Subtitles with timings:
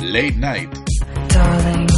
[0.00, 0.68] Late Night.
[1.28, 1.88] Darling,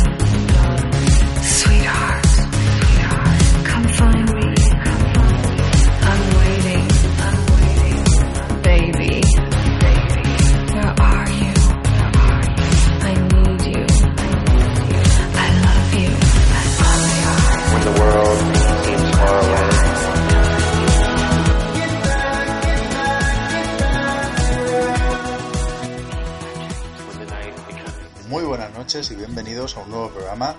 [28.88, 30.54] noches y bienvenidos a un nuevo programa.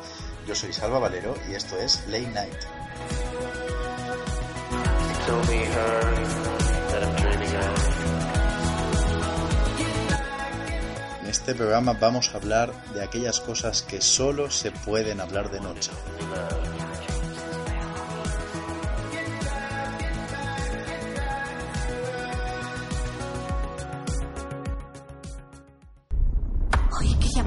[0.45, 2.53] Yo soy Salva Valero y esto es Late Night.
[11.23, 15.61] En este programa vamos a hablar de aquellas cosas que solo se pueden hablar de
[15.61, 15.89] noche.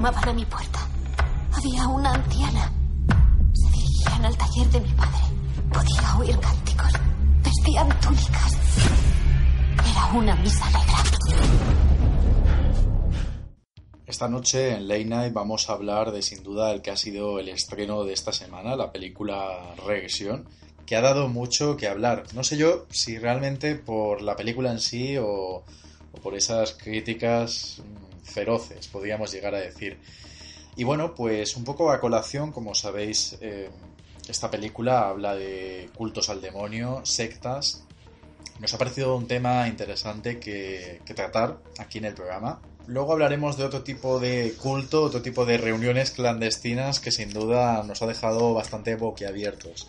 [0.03, 0.79] Llamaban a mi puerta.
[1.53, 2.73] Había una anciana.
[3.53, 5.19] Se dirigían al taller de mi padre.
[5.71, 6.91] Podía oír cánticos.
[7.41, 8.57] Vestían túnicas.
[9.89, 10.97] Era una misa negra.
[14.05, 17.39] Esta noche en Late Night vamos a hablar de sin duda el que ha sido
[17.39, 20.49] el estreno de esta semana, la película Regresión,
[20.85, 22.25] que ha dado mucho que hablar.
[22.33, 27.81] No sé yo si realmente por la película en sí o, o por esas críticas
[28.23, 29.99] feroces, podríamos llegar a decir.
[30.75, 33.69] Y bueno, pues un poco a colación, como sabéis, eh,
[34.27, 37.83] esta película habla de cultos al demonio, sectas.
[38.59, 42.59] Nos ha parecido un tema interesante que, que tratar aquí en el programa.
[42.87, 47.83] Luego hablaremos de otro tipo de culto, otro tipo de reuniones clandestinas que sin duda
[47.83, 49.87] nos ha dejado bastante boquiabiertos.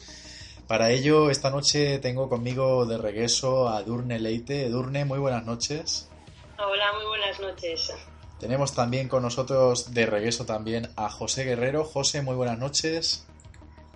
[0.69, 4.69] Para ello, esta noche tengo conmigo de regreso a Durne Leite.
[4.71, 6.09] Durne, muy buenas noches.
[6.57, 7.93] Hola, muy buenas noches.
[8.39, 11.85] Tenemos también con nosotros de regreso también a José Guerrero.
[11.85, 13.25] José, muy buenas noches.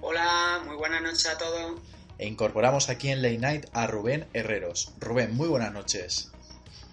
[0.00, 1.80] Hola, muy buenas noches a todos.
[2.18, 4.92] E incorporamos aquí en Late Night a Rubén Herreros.
[4.98, 6.30] Rubén, muy buenas noches.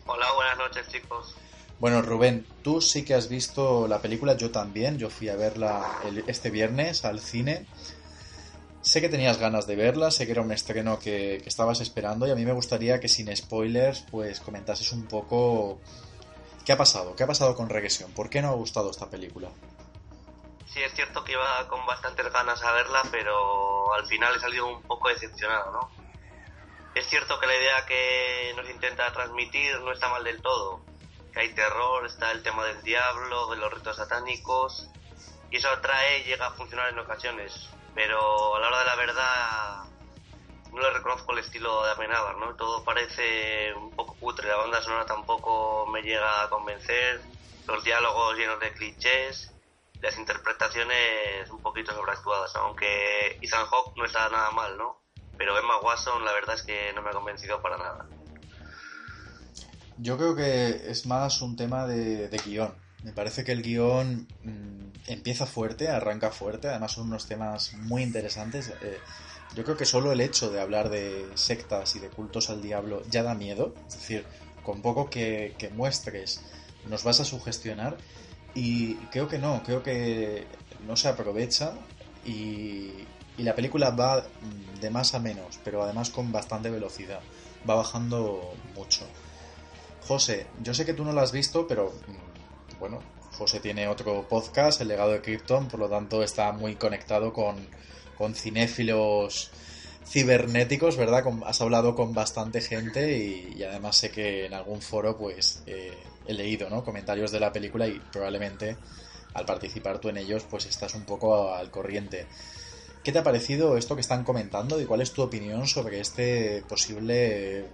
[0.06, 1.36] Hola, buenas noches, chicos.
[1.80, 4.98] Bueno, Rubén, tú sí que has visto la película, yo también.
[4.98, 7.66] Yo fui a verla el- este viernes al cine.
[8.82, 12.28] Sé que tenías ganas de verla, sé que era un estreno que, que estabas esperando
[12.28, 15.80] y a mí me gustaría que sin spoilers pues comentases un poco
[16.66, 19.50] qué ha pasado, qué ha pasado con Regresión, por qué no ha gustado esta película.
[20.68, 24.68] Sí, es cierto que iba con bastantes ganas a verla, pero al final he salido
[24.68, 25.90] un poco decepcionado, ¿no?
[26.96, 30.82] Es cierto que la idea que nos intenta transmitir no está mal del todo.
[31.32, 34.90] Que hay terror, está el tema del diablo, de los ritos satánicos,
[35.52, 37.70] y eso atrae y llega a funcionar en ocasiones.
[37.94, 39.84] Pero a la hora de la verdad
[40.76, 42.54] no le reconozco el estilo de Amenábar, ¿no?
[42.56, 47.22] Todo parece un poco cutre, la banda sonora tampoco me llega a convencer,
[47.68, 49.52] los diálogos llenos de clichés,
[50.02, 55.02] las interpretaciones un poquito sobreactuadas, aunque Ethan Hawke no está nada mal, ¿no?
[55.38, 58.06] Pero Emma Watson la verdad es que no me ha convencido para nada.
[59.98, 62.76] Yo creo que es más un tema de, de guion.
[63.04, 68.04] Me parece que el guion mm, empieza fuerte, arranca fuerte, además son unos temas muy
[68.04, 68.74] interesantes.
[68.82, 69.00] Eh,
[69.56, 73.04] yo creo que solo el hecho de hablar de sectas y de cultos al diablo
[73.10, 73.74] ya da miedo.
[73.88, 74.26] Es decir,
[74.64, 76.42] con poco que, muestres
[76.90, 77.98] nos vas a sugestionar.
[78.54, 80.46] Y creo que no, creo que
[80.86, 81.74] no se aprovecha
[82.26, 82.92] y,
[83.38, 84.26] y la película va
[84.82, 87.22] de más a menos, pero además con bastante velocidad.
[87.68, 89.06] Va bajando mucho.
[90.08, 93.00] José, yo sé que tú no la has visto, pero mm, bueno,
[93.38, 97.68] José tiene otro podcast, El legado de Krypton, por lo tanto está muy conectado con,
[98.18, 99.52] con cinéfilos
[100.06, 101.24] cibernéticos, ¿verdad?
[101.24, 105.98] Con- has hablado con bastante gente y, además sé que en algún foro pues eh,
[106.28, 106.84] he leído, ¿no?
[106.84, 108.78] Comentarios de la película y probablemente
[109.34, 112.28] al participar tú en ellos pues estás un poco al corriente.
[113.04, 116.64] ¿Qué te ha parecido esto que están comentando y cuál es tu opinión sobre este
[116.68, 117.66] posible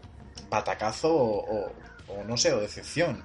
[0.50, 1.76] batacazo o, o-
[2.08, 3.24] o no sé, o decepción?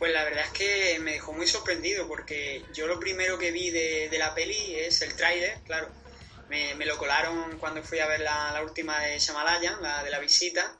[0.00, 3.68] Pues la verdad es que me dejó muy sorprendido porque yo lo primero que vi
[3.70, 5.90] de, de la peli es el tráiler, claro.
[6.48, 10.10] Me, me lo colaron cuando fui a ver la, la última de Shamalayan, la de
[10.10, 10.74] la visita.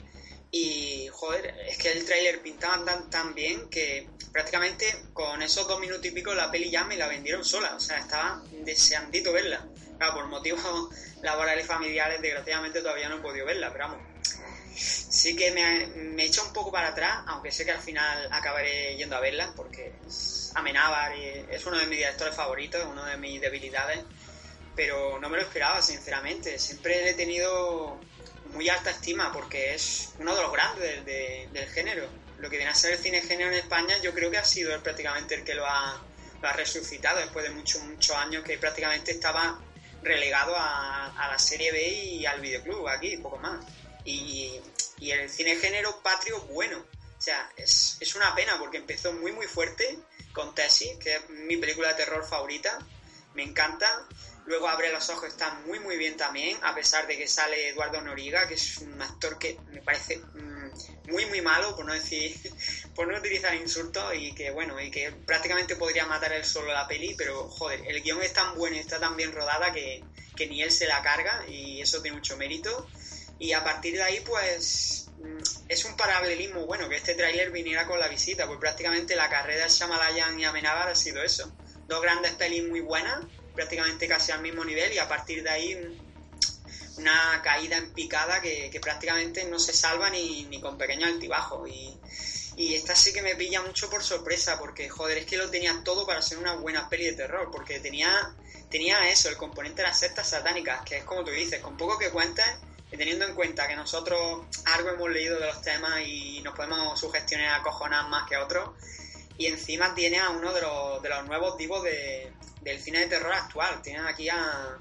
[0.51, 5.79] Y joder, es que el tráiler pintaba tan, tan bien que prácticamente con esos dos
[5.81, 7.75] minutos y pico la peli ya me la vendieron sola.
[7.77, 9.69] O sea, estaba deseandito verla.
[9.99, 10.89] Claro, por motivos
[11.23, 14.10] laborales familiares, desgraciadamente todavía no he podido verla, pero vamos,
[14.75, 18.97] sí que me, me echa un poco para atrás, aunque sé que al final acabaré
[18.97, 19.93] yendo a verla, porque
[20.55, 24.01] Amenábar es uno de mis directores favoritos, una de mis debilidades,
[24.75, 26.59] pero no me lo esperaba, sinceramente.
[26.59, 28.01] Siempre he tenido
[28.53, 32.09] muy alta estima porque es uno de los grandes del, de- del género.
[32.39, 34.75] lo que viene a ser el cine género en España, yo creo que ha sido
[34.75, 36.03] él prácticamente el que lo ha,
[36.41, 39.61] lo ha resucitado después de muchos, muchos años que prácticamente estaba
[40.03, 43.63] relegado a, a la serie B y al videoclub aquí, poco más.
[44.11, 44.61] Y,
[44.99, 46.79] y el cine género patrio bueno.
[46.79, 49.99] O sea, es, es una pena porque empezó muy muy fuerte
[50.33, 52.79] con Tessie, que es mi película de terror favorita.
[53.35, 54.07] Me encanta.
[54.47, 58.01] Luego Abre los ojos está muy muy bien también, a pesar de que sale Eduardo
[58.01, 62.35] Noriga, que es un actor que me parece mm, muy muy malo, por no decir,
[62.95, 66.89] por no utilizar insultos, y que bueno, y que prácticamente podría matar él solo la
[66.89, 70.03] peli, pero joder, el guion es tan bueno y está tan bien rodada que,
[70.35, 72.89] que ni él se la carga, y eso tiene mucho mérito.
[73.41, 77.87] Y a partir de ahí, pues mm, es un paralelismo bueno que este tráiler viniera
[77.87, 81.51] con la visita, pues prácticamente la carrera de Shyamalan y Amenábar ha sido eso.
[81.89, 85.75] Dos grandes pelis muy buenas, prácticamente casi al mismo nivel, y a partir de ahí
[85.75, 91.09] mm, una caída en picada que, que prácticamente no se salva ni, ni con pequeños
[91.09, 91.67] altibajos.
[91.71, 91.99] Y,
[92.57, 95.81] y esta sí que me pilla mucho por sorpresa, porque joder, es que lo tenía
[95.83, 98.35] todo para ser una buena peli de terror, porque tenía,
[98.69, 101.97] tenía eso, el componente de las sectas satánicas, que es como tú dices, con poco
[101.97, 102.45] que cuentes
[102.93, 106.99] y teniendo en cuenta que nosotros algo hemos leído de los temas y nos podemos
[106.99, 108.71] sugestionar acojonar más que otros,
[109.39, 113.07] y encima tiene a uno de los, de los nuevos divos de, del cine de
[113.07, 113.81] terror actual.
[113.81, 114.79] Tienen aquí a,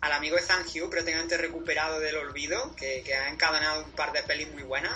[0.00, 4.12] al amigo de Zhang Hugh, prácticamente recuperado del olvido, que, que ha encadenado un par
[4.12, 4.94] de pelis muy buenas,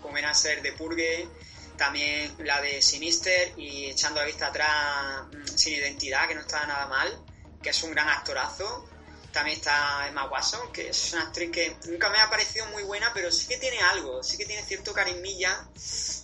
[0.00, 1.28] como viene a ser The Purge,
[1.76, 6.66] también la de Sinister y echando la vista atrás mm, Sin Identidad, que no está
[6.66, 7.18] nada mal,
[7.62, 8.88] que es un gran actorazo.
[9.36, 13.10] También está Emma Watson, que es una actriz que nunca me ha parecido muy buena,
[13.12, 15.62] pero sí que tiene algo, sí que tiene cierto carismilla,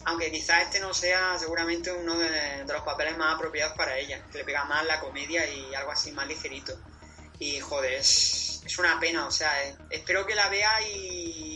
[0.07, 4.39] aunque quizás este no sea seguramente uno de, los papeles más apropiados para ella, que
[4.39, 6.73] le pega más la comedia y algo así más ligerito.
[7.39, 11.52] Y joder, es, es una pena, o sea, eh, espero que la vea y,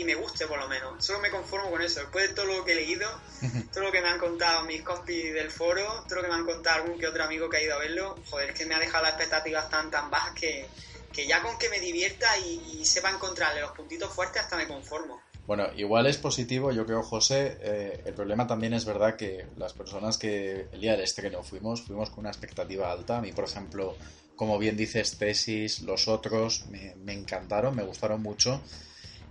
[0.00, 1.04] y me guste por lo menos.
[1.04, 2.00] Solo me conformo con eso.
[2.00, 3.08] Después de todo lo que he leído,
[3.72, 6.44] todo lo que me han contado mis compis del foro, todo lo que me han
[6.46, 8.78] contado algún que otro amigo que ha ido a verlo, joder, es que me ha
[8.78, 10.66] dejado las expectativas tan tan bajas que,
[11.12, 14.66] que ya con que me divierta y, y sepa encontrarle los puntitos fuertes hasta me
[14.66, 15.20] conformo.
[15.46, 17.58] Bueno, igual es positivo, yo creo, José.
[17.60, 21.82] eh, el problema también es verdad que las personas que el día del estreno fuimos,
[21.82, 23.18] fuimos con una expectativa alta.
[23.18, 23.96] A mí, por ejemplo,
[24.36, 28.62] como bien dices, Tesis, los otros, me, me encantaron, me gustaron mucho.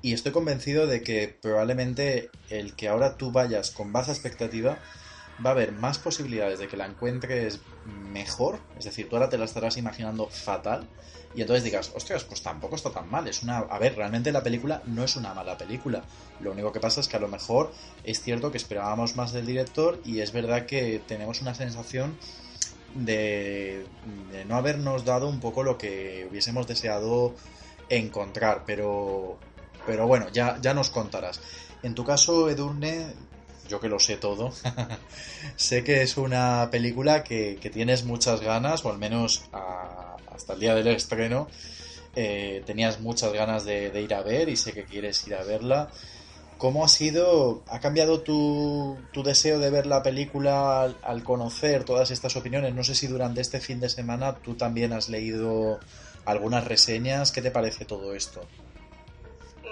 [0.02, 4.80] Y estoy convencido de que probablemente el que ahora tú vayas con baja expectativa
[5.46, 8.60] va a haber más posibilidades de que la encuentres mejor.
[8.78, 10.88] Es decir, tú ahora te la estarás imaginando fatal.
[11.36, 13.28] Y entonces digas, ostras, pues tampoco está tan mal.
[13.28, 13.60] Es una.
[13.60, 16.04] A ver, realmente la película no es una mala película.
[16.40, 17.72] Lo único que pasa es que a lo mejor
[18.04, 22.18] es cierto que esperábamos más del director y es verdad que tenemos una sensación
[22.96, 23.86] de,
[24.32, 27.36] de no habernos dado un poco lo que hubiésemos deseado
[27.90, 28.64] encontrar.
[28.66, 29.38] Pero.
[29.90, 31.42] Pero bueno, ya, ya nos contarás.
[31.82, 33.08] En tu caso, Edurne,
[33.68, 34.54] yo que lo sé todo,
[35.56, 39.50] sé que es una película que, tienes muchas ganas, o al menos
[40.32, 41.48] hasta el día del estreno,
[42.16, 45.42] eh, tenías muchas ganas de, de ir a ver y sé que quieres ir a
[45.42, 45.90] verla.
[46.60, 51.84] ¿Cómo ha sido, ha cambiado tu, tu deseo de ver la película al, al conocer
[51.84, 52.76] todas estas opiniones?
[52.76, 55.80] No sé si durante este fin de semana tú también has leído
[56.26, 57.32] algunas reseñas.
[57.32, 58.46] ¿Qué te parece todo esto?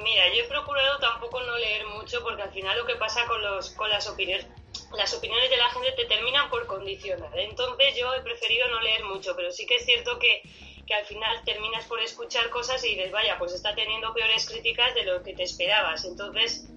[0.03, 3.41] Mira, yo he procurado tampoco no leer mucho porque al final lo que pasa con,
[3.41, 4.47] los, con las opiniones
[4.91, 7.31] las opiniones de la gente te terminan por condicionar.
[7.39, 10.44] Entonces yo he preferido no leer mucho, pero sí que es cierto que,
[10.85, 14.94] que al final terminas por escuchar cosas y dices, vaya, pues está teniendo peores críticas
[14.94, 16.06] de lo que te esperabas.
[16.06, 16.71] Entonces,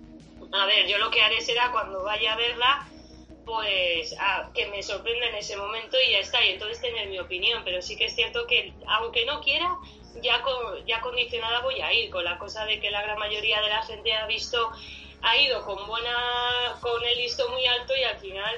[0.52, 2.80] a ver, yo lo que haré será cuando vaya a verla,
[3.44, 7.18] pues a- que me sorprenda en ese momento y ya está, y entonces tener mi
[7.18, 7.62] opinión.
[7.64, 9.68] Pero sí que es cierto que, aunque no quiera,
[10.22, 13.60] ya, con- ya condicionada voy a ir, con la cosa de que la gran mayoría
[13.60, 14.70] de la gente ha visto,
[15.22, 18.56] ha ido con buena, con el listo muy alto y al final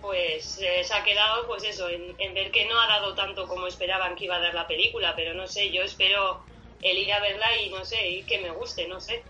[0.00, 3.46] pues eh, se ha quedado pues eso, en, en ver que no ha dado tanto
[3.46, 6.44] como esperaban que iba a dar la película, pero no sé, yo espero
[6.82, 9.22] el ir a verla y no sé, y que me guste, no sé.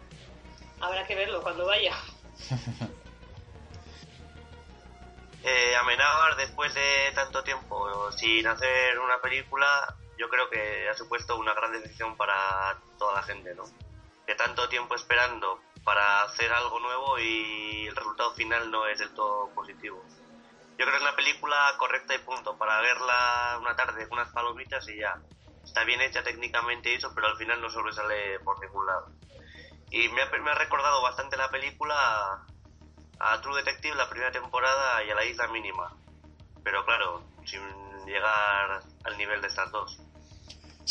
[0.80, 1.94] Habrá que verlo cuando vaya.
[5.44, 9.92] Eh, Amenábar, después de tanto tiempo sin hacer una película,
[10.22, 13.64] yo creo que ha supuesto una gran decepción para toda la gente, ¿no?
[14.24, 19.12] De tanto tiempo esperando para hacer algo nuevo y el resultado final no es del
[19.14, 20.00] todo positivo.
[20.78, 24.32] Yo creo que es una película correcta y punto, para verla una tarde con unas
[24.32, 25.20] palomitas y ya.
[25.64, 29.08] Está bien hecha técnicamente eso, pero al final no sobresale por ningún lado.
[29.90, 32.46] Y me ha, me ha recordado bastante la película
[33.18, 35.92] a True Detective la primera temporada y a la Isla Mínima.
[36.62, 37.60] Pero claro, sin
[38.06, 39.98] llegar al nivel de estas dos.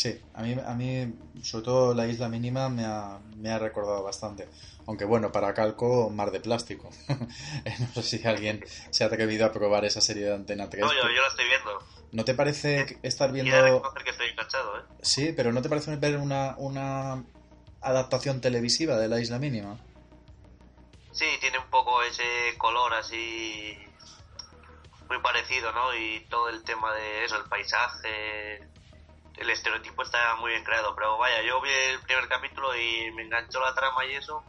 [0.02, 4.02] Sí, a mí, a mí, sobre todo la isla mínima me ha, me ha recordado
[4.02, 4.48] bastante.
[4.88, 6.90] Aunque bueno, para calco, mar de plástico.
[7.94, 10.84] no sé si alguien se ha atrevido a probar esa serie de Antena 3.
[10.84, 11.78] No, yo, yo la estoy viendo.
[12.10, 13.62] ¿No te parece estar Y viendo...
[13.62, 14.82] reconocer que estoy enganchado, ¿eh?
[15.02, 17.24] Sí, pero ¿no te parece ver una, una
[17.80, 19.78] adaptación televisiva de la isla mínima?
[21.12, 22.24] Sí, tiene un poco ese
[22.58, 23.78] color así
[25.08, 25.94] muy parecido, ¿no?
[25.94, 28.71] Y todo el tema de eso, el paisaje,
[29.42, 30.94] el estereotipo está muy bien creado.
[30.94, 34.42] Pero vaya, yo vi el primer capítulo y me enganchó la trama y eso.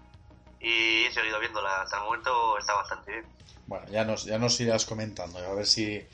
[0.60, 1.82] Y he seguido viéndola.
[1.82, 3.26] Hasta el momento está bastante bien.
[3.68, 6.06] Bueno, ya nos, ya nos irás comentando, a ver si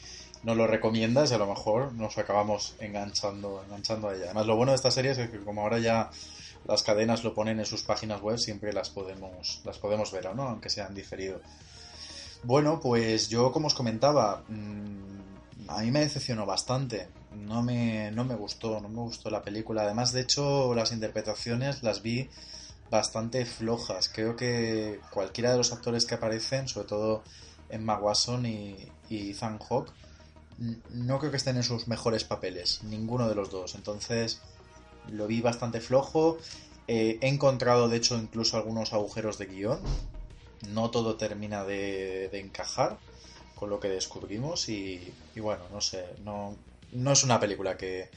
[0.44, 4.26] nos lo recomiendas y a lo mejor nos acabamos enganchando, enganchando a ella.
[4.26, 6.10] Además, lo bueno de esta serie es que como ahora ya
[6.66, 10.44] las cadenas lo ponen en sus páginas web, siempre las podemos, las podemos ver, ¿no?
[10.44, 11.42] Aunque sean diferido.
[12.44, 17.10] Bueno, pues yo como os comentaba, mm, a mí me decepcionó bastante.
[17.32, 19.84] No me, no me gustó, no me gustó la película.
[19.84, 22.30] Además, de hecho, las interpretaciones las vi
[22.90, 24.10] bastante flojas.
[24.10, 27.24] Creo que cualquiera de los actores que aparecen, sobre todo
[27.70, 28.76] Emma Watson y,
[29.10, 29.92] y Ethan Hawke,
[30.92, 33.76] no creo que estén en sus mejores papeles, ninguno de los dos.
[33.76, 34.42] Entonces
[35.08, 36.38] lo vi bastante flojo.
[36.88, 39.80] Eh, he encontrado, de hecho, incluso algunos agujeros de guion.
[40.70, 42.98] No todo termina de, de encajar
[43.56, 46.56] con lo que descubrimos y, y bueno, no sé, no,
[46.92, 48.10] no es una película que,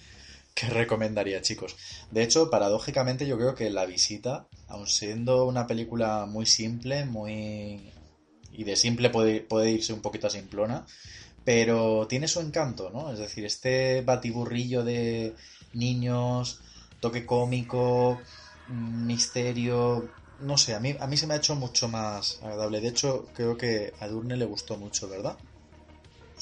[0.55, 1.77] que recomendaría, chicos.
[2.11, 7.93] De hecho, paradójicamente yo creo que La Visita, aun siendo una película muy simple, muy...
[8.53, 10.87] y de simple puede, irse un poquito a simplona,
[11.45, 13.13] pero tiene su encanto, ¿no?
[13.13, 15.35] Es decir, este batiburrillo de
[15.73, 16.61] niños,
[17.01, 18.21] toque cómico,
[18.69, 20.09] mm, misterio,
[20.41, 22.81] no sé, a mí, a mí se me ha hecho mucho más agradable.
[22.81, 25.37] De hecho, creo que a Durne le gustó mucho, ¿verdad?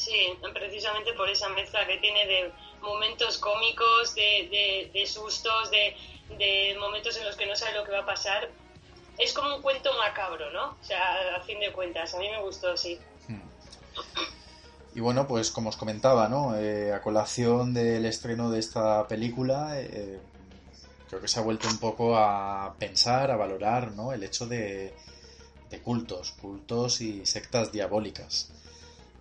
[0.00, 5.94] Sí, precisamente por esa mezcla que tiene de momentos cómicos, de, de, de sustos, de,
[6.38, 8.48] de momentos en los que no sabe lo que va a pasar.
[9.18, 10.78] Es como un cuento macabro, ¿no?
[10.80, 12.98] O sea, a fin de cuentas, a mí me gustó, sí.
[14.94, 16.56] Y bueno, pues como os comentaba, ¿no?
[16.56, 20.18] Eh, a colación del estreno de esta película, eh,
[21.10, 24.14] creo que se ha vuelto un poco a pensar, a valorar, ¿no?
[24.14, 24.94] El hecho de,
[25.68, 28.50] de cultos, cultos y sectas diabólicas.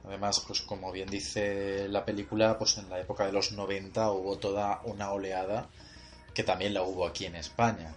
[0.05, 4.37] Además, pues como bien dice la película, pues en la época de los 90 hubo
[4.37, 5.69] toda una oleada
[6.33, 7.93] que también la hubo aquí en España.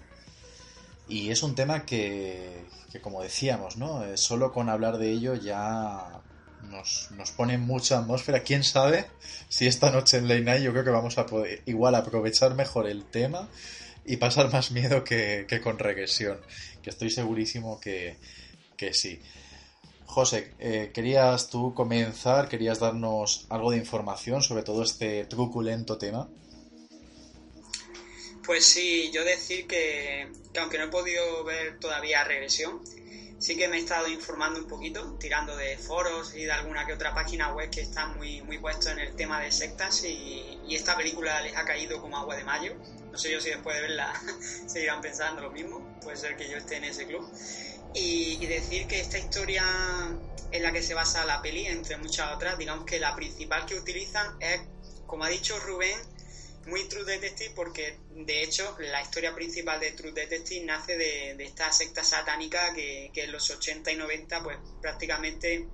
[1.08, 4.04] Y es un tema que, que como decíamos, ¿no?
[4.04, 6.20] Eh, solo con hablar de ello ya
[6.70, 8.42] nos, nos pone mucha atmósfera.
[8.42, 9.06] ¿Quién sabe
[9.48, 12.88] si esta noche en Late Night yo creo que vamos a poder igual aprovechar mejor
[12.88, 13.48] el tema
[14.04, 16.40] y pasar más miedo que, que con regresión?
[16.82, 18.16] Que estoy segurísimo que,
[18.76, 19.20] que sí.
[20.12, 26.28] José, eh, querías tú comenzar, querías darnos algo de información sobre todo este truculento tema.
[28.44, 32.82] Pues sí, yo decir que, que aunque no he podido ver todavía regresión,
[33.38, 36.92] sí que me he estado informando un poquito, tirando de foros y de alguna que
[36.92, 40.74] otra página web que están muy, muy puestos en el tema de sectas y, y
[40.74, 42.74] esta película les ha caído como agua de mayo.
[43.10, 44.12] No sé yo si después de verla
[44.66, 47.26] seguirán pensando lo mismo, puede ser que yo esté en ese club.
[47.94, 49.64] Y, decir que esta historia
[50.50, 53.74] en la que se basa la peli, entre muchas otras, digamos que la principal que
[53.74, 54.60] utilizan es,
[55.06, 55.98] como ha dicho Rubén,
[56.66, 61.44] muy True Detective porque de hecho la historia principal de True Detective nace de, de
[61.44, 65.66] esta secta satánica que, que, en los 80 y 90 pues prácticamente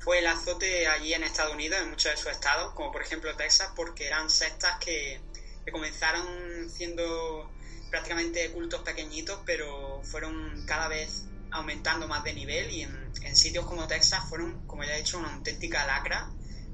[0.00, 3.36] fue el azote allí en Estados Unidos, en muchos de sus estados, como por ejemplo
[3.36, 5.20] Texas, porque eran sectas que,
[5.64, 7.50] que comenzaron siendo
[7.90, 13.86] prácticamente cultos pequeñitos, pero fueron cada vez aumentando más de nivel y en, sitios como
[13.86, 16.30] Texas fueron, como ya he dicho, una auténtica lacra.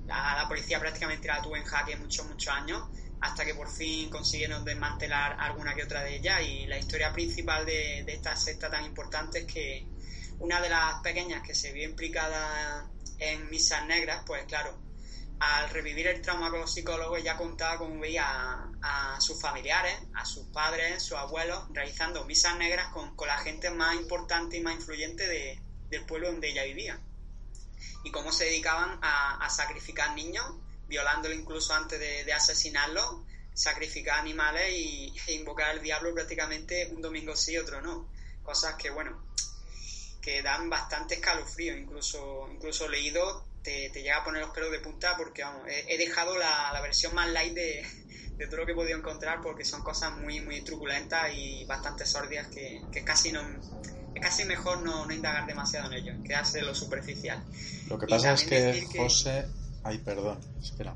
[0.07, 2.83] La, la policía prácticamente la tuvo en jaque muchos, muchos años
[3.21, 7.65] hasta que por fin consiguieron desmantelar alguna que otra de ellas y la historia principal
[7.65, 9.87] de, de, esta secta tan importante es que
[10.41, 12.87] una de las pequeñas que se vio implicada
[13.19, 14.77] en misas negras, pues claro,
[15.41, 18.25] al revivir el trauma con los psicólogos ya contaba cómo veía
[18.83, 23.71] a, sus familiares, a sus padres, sus abuelos, realizando misas negras con, con la gente
[23.71, 25.61] más importante y más influyente de,
[25.91, 26.99] del pueblo donde ella vivía.
[28.05, 30.45] Y cómo se dedicaban a, a sacrificar niños
[30.87, 37.01] violándolo incluso antes de, de asesinarlo, sacrificar animales y, e invocar al diablo prácticamente un
[37.01, 38.09] domingo sí, otro no.
[38.43, 39.25] Cosas que, bueno,
[40.21, 44.79] que dan bastante escalofrío, incluso, incluso leído te, te llega a poner los pelos de
[44.79, 47.85] punta porque, vamos, he, he dejado la, la, versión más light de,
[48.37, 52.07] de, todo lo que he podido encontrar porque son cosas muy, muy truculentas y bastante
[52.07, 53.41] sordias que, que casi no...
[54.15, 57.43] Es casi mejor no, no indagar demasiado en ello, quedarse en lo superficial.
[57.89, 59.45] Lo que pasa es que, que José
[59.85, 60.95] Ay, perdón, espera.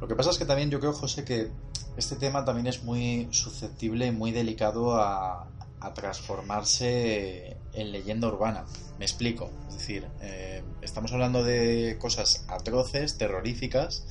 [0.00, 1.50] Lo que pasa es que también yo creo, José, que
[1.96, 5.48] este tema también es muy susceptible y muy delicado a,
[5.80, 8.64] a transformarse en leyenda urbana.
[8.98, 9.50] Me explico.
[9.68, 14.04] Es decir, eh, estamos hablando de cosas atroces, terroríficas,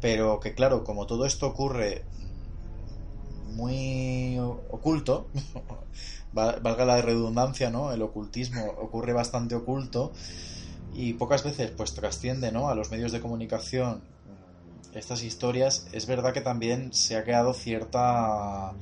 [0.00, 2.04] pero que claro, como todo esto ocurre
[3.44, 4.38] muy
[4.70, 5.28] oculto,
[6.32, 7.92] val- valga la redundancia, ¿no?
[7.92, 10.12] El ocultismo ocurre bastante oculto
[10.92, 12.68] y pocas veces pues trasciende, ¿no?
[12.68, 15.86] A los medios de comunicación mm, estas historias.
[15.92, 18.76] Es verdad que también se ha creado cierta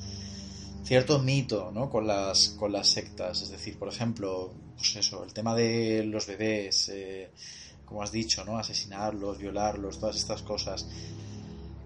[0.85, 1.91] cierto mito, ¿no?
[1.91, 6.27] Con las con las sectas, es decir, por ejemplo, pues eso, el tema de los
[6.27, 7.31] bebés, eh,
[7.85, 8.59] como has dicho, ¿no?
[8.59, 10.87] Asesinarlos, violarlos, todas estas cosas.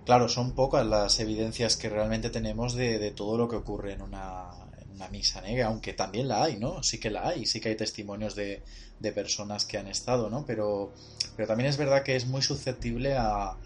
[0.05, 4.03] Claro, son pocas las evidencias que realmente tenemos de, de todo lo que ocurre en
[4.03, 6.83] una, en una misa negra, aunque también la hay, ¿no?
[6.83, 8.63] Sí que la hay, sí que hay testimonios de,
[9.01, 10.45] de personas que han estado, ¿no?
[10.47, 10.93] Pero,
[11.37, 13.57] pero también es verdad que es muy susceptible a,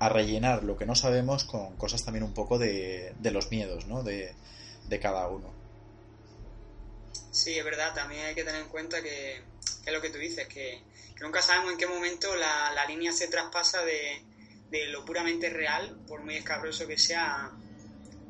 [0.00, 3.86] a rellenar lo que no sabemos con cosas también un poco de, de los miedos,
[3.86, 4.02] ¿no?
[4.02, 4.34] De,
[4.88, 5.52] de cada uno.
[7.30, 9.42] Sí, es verdad, también hay que tener en cuenta que,
[9.82, 10.82] que es lo que tú dices, que,
[11.20, 14.22] nunca sabemos en qué momento la, la línea se traspasa de,
[14.70, 17.50] de lo puramente real, por muy escabroso que sea,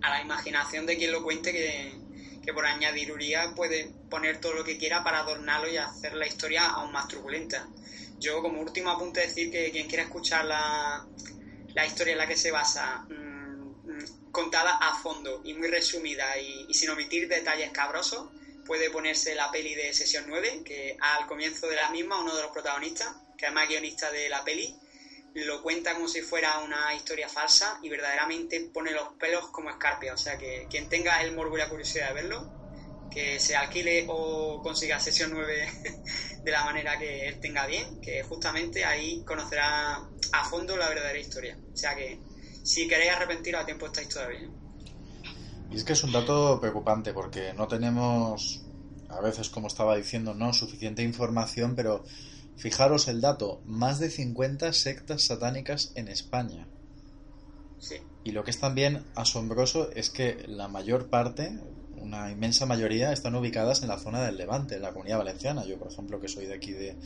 [0.02, 1.92] a la imaginación de quien lo cuente, que,
[2.44, 6.66] que por añadiduría puede poner todo lo que quiera para adornarlo y hacer la historia
[6.66, 7.66] aún más truculenta.
[8.20, 11.06] Yo, como último apunte, decir que quien quiera escuchar la,
[11.72, 13.33] la historia en la que se basa, mm,
[14.30, 18.28] contada a fondo y muy resumida y, sin omitir detalles cabrosos,
[18.64, 22.42] puede ponerse la peli de Sesión 9, que al comienzo de la misma uno de
[22.42, 24.74] los protagonistas, que además es guionista de la peli,
[25.34, 30.14] lo cuenta como si fuera una historia falsa y verdaderamente pone los pelos como escarpia.
[30.14, 32.48] O sea que quien tenga el morbo y la curiosidad de verlo,
[33.10, 35.68] que se alquile o consiga Sesión 9
[36.42, 40.00] de la manera que él tenga bien, que justamente ahí conocerá
[40.32, 41.58] a fondo la verdadera historia.
[41.72, 42.18] O sea que
[42.64, 44.48] si queréis arrepentiros a tiempo estáis todavía.
[45.70, 48.62] Y es que es un dato preocupante porque no tenemos,
[49.08, 52.04] a veces como estaba diciendo, no suficiente información, pero
[52.56, 56.66] fijaros el dato, más de 50 sectas satánicas en España.
[57.78, 57.96] Sí.
[58.24, 61.58] Y lo que es también asombroso es que la mayor parte,
[61.98, 65.66] una inmensa mayoría, están ubicadas en la zona del Levante, en la comunidad valenciana.
[65.66, 66.96] Yo, por ejemplo, que soy de aquí de,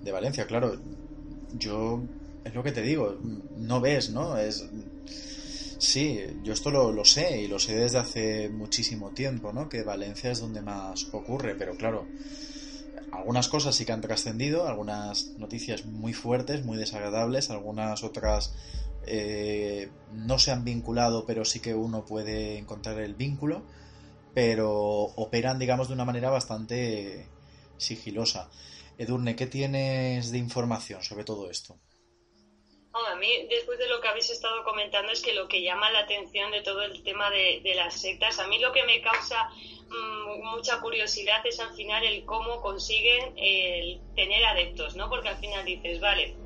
[0.00, 0.80] de Valencia, claro,
[1.52, 2.02] yo
[2.44, 3.18] es lo que te digo,
[3.56, 4.36] no ves, ¿no?
[4.36, 4.68] Es
[5.84, 9.68] sí, yo esto lo, sé y lo sé desde hace muchísimo tiempo, ¿no?
[9.68, 12.06] Que Valencia es donde más ocurre, pero claro,
[13.12, 18.54] algunas cosas sí que han trascendido, algunas noticias muy fuertes, muy desagradables, algunas otras
[19.06, 23.62] eh, no se han vinculado, pero sí que uno puede encontrar el vínculo,
[24.32, 24.72] pero
[25.16, 27.26] operan, digamos, de una manera bastante
[27.76, 28.48] sigilosa.
[28.96, 31.76] Edurne, ¿qué tienes de información sobre todo esto?
[32.94, 36.00] A mí, después de lo que habéis estado comentando, es que lo que llama la
[36.00, 39.50] atención de todo el tema de, de las sectas, a mí lo que me causa
[39.88, 45.08] mmm, mucha curiosidad es al final el cómo consiguen el tener adeptos, ¿no?
[45.10, 46.36] Porque al final dices, vale,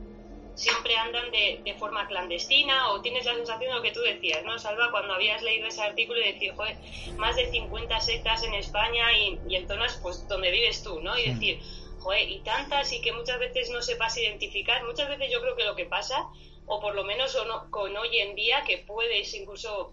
[0.55, 4.43] siempre andan de, de, forma clandestina o tienes la sensación de lo que tú decías,
[4.45, 4.91] ¿no, Salva?
[4.91, 6.77] Cuando habías leído ese artículo y decir, joder,
[7.17, 11.17] más de 50 sectas en España y, y en zonas pues donde vives tú, ¿no?
[11.19, 11.61] Y decir,
[11.99, 15.65] joder, y tantas y que muchas veces no sepas identificar, muchas veces yo creo que
[15.65, 16.27] lo que pasa,
[16.67, 17.37] o por lo menos
[17.71, 19.93] con hoy en día, que puedes incluso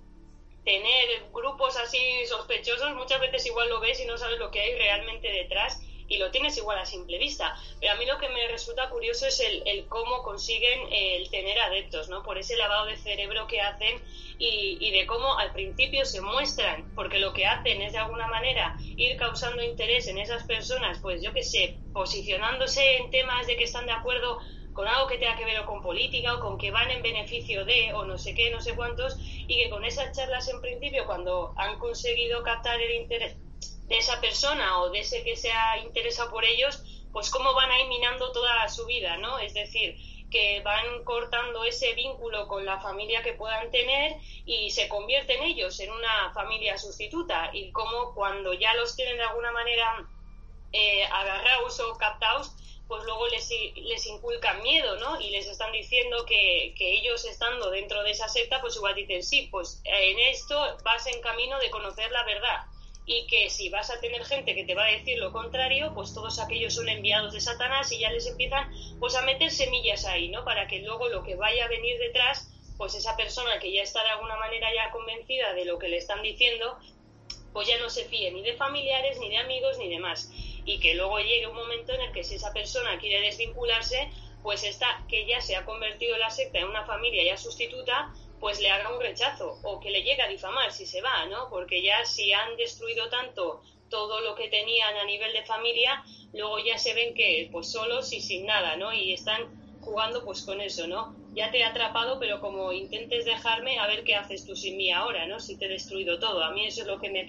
[0.63, 4.73] tener grupos así sospechosos, muchas veces igual lo ves y no sabes lo que hay
[4.75, 7.55] realmente detrás y lo tienes igual a simple vista.
[7.79, 11.59] Pero a mí lo que me resulta curioso es el, el cómo consiguen el tener
[11.59, 12.23] adeptos, ¿no?
[12.23, 14.01] Por ese lavado de cerebro que hacen
[14.37, 18.27] y, y, de cómo al principio se muestran, porque lo que hacen es de alguna
[18.27, 23.55] manera ir causando interés en esas personas, pues yo qué sé, posicionándose en temas de
[23.55, 24.39] que están de acuerdo
[24.73, 27.63] con algo que tenga que ver o con política o con que van en beneficio
[27.63, 31.05] de o no sé qué, no sé cuántos, y que con esas charlas en principio,
[31.05, 33.37] cuando han conseguido captar el interés
[33.87, 37.71] de esa persona o de ese que se ha interesado por ellos, pues cómo van
[37.71, 39.39] a ir minando toda su vida, ¿no?
[39.39, 39.95] Es decir,
[40.31, 45.79] que van cortando ese vínculo con la familia que puedan tener y se convierten ellos
[45.79, 50.09] en una familia sustituta y cómo cuando ya los tienen de alguna manera
[50.73, 52.51] eh, agarrados o captados,
[52.87, 55.19] pues luego les, les inculcan miedo, ¿no?
[55.21, 59.23] Y les están diciendo que, que, ellos estando dentro de esa secta, pues igual dicen,
[59.23, 62.65] sí, pues en esto vas en camino de conocer la verdad
[63.05, 66.13] y que si vas a tener gente que te va a decir lo contrario, pues
[66.13, 70.29] todos aquellos son enviados de Satanás y ya les empiezan pues a meter semillas ahí,
[70.29, 70.43] ¿no?
[70.43, 74.03] Para que luego lo que vaya a venir detrás, pues esa persona que ya está
[74.03, 76.77] de alguna manera ya convencida de lo que le están diciendo,
[77.53, 80.31] pues ya no se fíe ni de familiares, ni de amigos, ni demás.
[80.65, 84.09] Y que luego llegue un momento en el que si esa persona quiere desvincularse,
[84.41, 88.13] pues está que ya se ha convertido la secta en una familia ya sustituta,
[88.45, 91.49] pues le haga un rechazo o que le llegue a difamar si se va, ¿no?
[91.49, 96.59] Porque ya si han destruido tanto todo lo que tenían a nivel de familia, luego
[96.59, 98.93] ya se ven que pues solos y sin nada, ¿no?
[98.93, 99.41] Y están
[99.81, 101.15] jugando pues con eso, ¿no?
[101.33, 104.91] Ya te he atrapado, pero como intentes dejarme, a ver qué haces tú sin mí
[104.91, 105.39] ahora, ¿no?
[105.39, 106.43] Si te he destruido todo.
[106.43, 107.25] A mí eso es lo que me,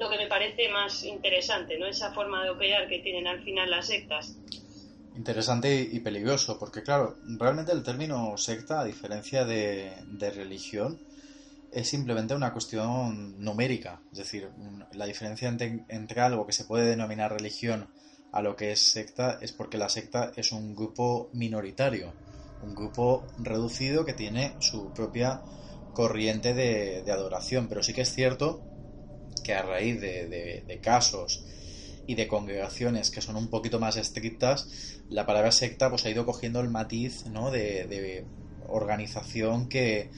[0.00, 1.84] lo que me parece más interesante, ¿no?
[1.84, 4.34] Esa forma de operar que tienen al final las sectas.
[5.18, 10.96] Interesante y peligroso, porque claro, realmente el término secta, a diferencia de, de religión,
[11.72, 14.00] es simplemente una cuestión numérica.
[14.12, 14.48] Es decir,
[14.92, 17.88] la diferencia entre, entre, algo que se puede denominar religión
[18.30, 22.12] a lo que es secta es porque la secta es un grupo minoritario,
[22.62, 25.40] un grupo reducido que tiene su propia
[25.94, 27.66] corriente de, de adoración.
[27.66, 28.62] Pero sí que es cierto
[29.42, 31.42] que a raíz de, de, de casos
[32.08, 36.24] y de congregaciones que son un poquito más estrictas, la palabra secta pues ha ido
[36.24, 37.50] cogiendo el matiz ¿no?
[37.50, 38.24] de, de
[38.66, 40.10] organización que,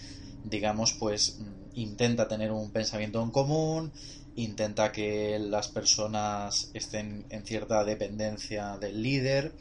[0.44, 1.40] digamos, pues
[1.74, 3.90] intenta tener un pensamiento en común,
[4.36, 9.52] intenta que las personas estén en cierta dependencia del líder.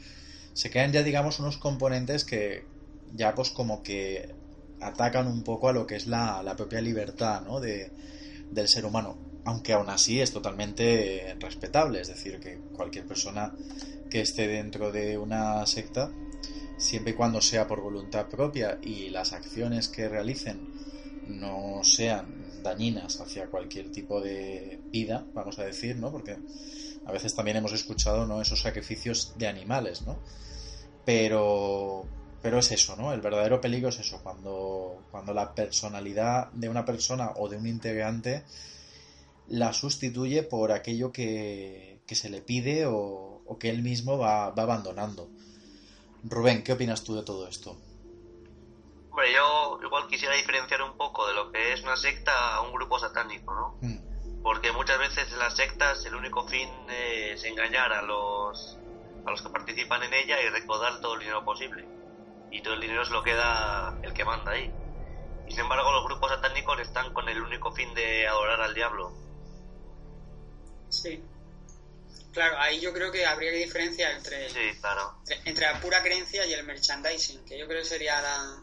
[0.52, 2.64] Se crean ya, digamos, unos componentes que
[3.12, 4.32] ya pues como que
[4.80, 7.58] atacan un poco a lo que es la, la propia libertad ¿no?
[7.58, 7.90] de,
[8.52, 13.54] del ser humano aunque aún así es totalmente respetable, es decir, que cualquier persona
[14.10, 16.10] que esté dentro de una secta,
[16.76, 20.68] siempre y cuando sea por voluntad propia y las acciones que realicen
[21.28, 26.10] no sean dañinas hacia cualquier tipo de vida, vamos a decir, ¿no?
[26.10, 26.36] Porque
[27.06, 28.40] a veces también hemos escuchado, ¿no?
[28.42, 30.18] Esos sacrificios de animales, ¿no?
[31.04, 32.04] Pero,
[32.42, 33.12] pero es eso, ¿no?
[33.12, 37.66] El verdadero peligro es eso, cuando, cuando la personalidad de una persona o de un
[37.66, 38.44] integrante
[39.50, 44.50] la sustituye por aquello que, que se le pide o, o, que él mismo va,
[44.50, 45.28] va abandonando.
[46.22, 47.76] Rubén, ¿qué opinas tú de todo esto?
[49.10, 52.72] Hombre, yo igual quisiera diferenciar un poco de lo que es una secta a un
[52.72, 53.76] grupo satánico, ¿no?
[53.80, 54.42] Mm.
[54.42, 58.78] Porque muchas veces en las sectas el único fin es engañar a los,
[59.26, 61.84] a los que participan en ella y recaudar todo el dinero posible.
[62.52, 64.72] Y todo el dinero se lo queda el que manda ahí.
[65.48, 69.29] Y sin embargo los grupos satánicos están con el único fin de adorar al diablo.
[70.90, 71.22] Sí.
[72.32, 75.16] Claro, ahí yo creo que habría que diferenciar entre, sí, claro.
[75.28, 78.62] entre, entre, la pura creencia y el merchandising, que yo creo que sería la,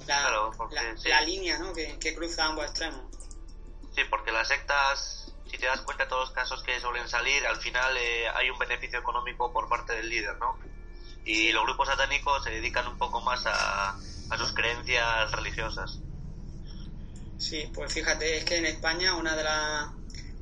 [0.00, 1.08] la, claro, porque, la, sí.
[1.08, 1.72] la línea ¿no?
[1.72, 3.04] que, que, cruza ambos extremos.
[3.94, 7.46] Sí, porque las sectas, si te das cuenta de todos los casos que suelen salir,
[7.46, 10.58] al final eh, hay un beneficio económico por parte del líder, ¿no?
[11.24, 11.52] Y sí.
[11.52, 13.96] los grupos satánicos se dedican un poco más a,
[14.30, 16.00] a sus creencias religiosas.
[17.38, 19.88] Sí, pues fíjate, es que en España una de las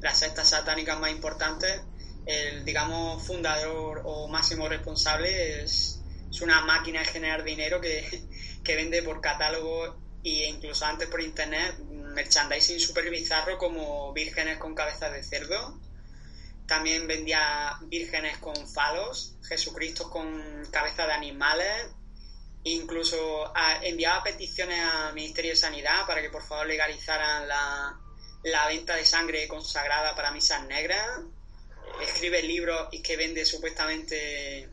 [0.01, 1.81] las sectas satánicas más importantes,
[2.27, 8.23] el, digamos, fundador o máximo responsable es, es una máquina de generar dinero que,
[8.65, 14.75] que, vende por catálogo e incluso antes por internet merchandising súper bizarro como vírgenes con
[14.75, 15.81] cabezas de cerdo.
[16.67, 21.87] También vendía vírgenes con falos, Jesucristo con cabezas de animales.
[22.65, 27.99] Incluso a, enviaba peticiones al Ministerio de Sanidad para que por favor legalizaran la,
[28.43, 31.21] la venta de sangre consagrada para misas negras,
[32.03, 34.69] escribe libros y que vende supuestamente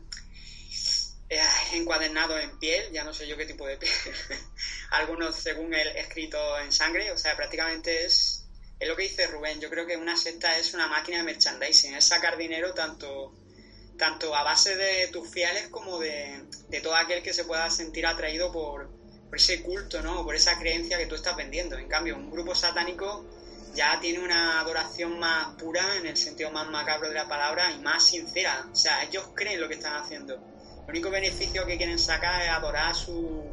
[1.28, 1.40] eh,
[1.72, 3.92] encuadernados en piel, ya no sé yo qué tipo de piel,
[4.90, 8.44] algunos según él escrito en sangre, o sea, prácticamente es,
[8.78, 11.94] es lo que dice Rubén, yo creo que una secta es una máquina de merchandising,
[11.94, 13.34] es sacar dinero tanto,
[13.98, 18.06] tanto a base de tus fieles como de, de todo aquel que se pueda sentir
[18.06, 18.88] atraído por,
[19.26, 20.24] por ese culto, ¿no?
[20.24, 21.76] Por esa creencia que tú estás vendiendo.
[21.76, 23.24] En cambio, un grupo satánico
[23.76, 27.78] ya tiene una adoración más pura en el sentido más macabro de la palabra y
[27.80, 28.66] más sincera.
[28.72, 30.34] O sea, ellos creen lo que están haciendo.
[30.34, 33.44] El único beneficio que quieren sacar es adorar a su,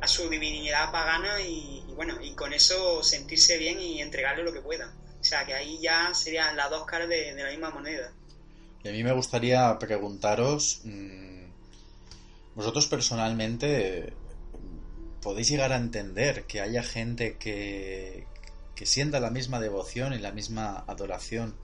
[0.00, 4.60] a su divinidad pagana y, bueno, y con eso sentirse bien y entregarle lo que
[4.60, 4.90] puedan.
[4.90, 8.12] O sea, que ahí ya serían las dos caras de, de la misma moneda.
[8.82, 11.44] Y a mí me gustaría preguntaros, mmm,
[12.54, 14.12] vosotros personalmente
[15.22, 18.26] podéis llegar a entender que haya gente que,
[18.80, 21.54] que sienta la misma devoción y la misma adoración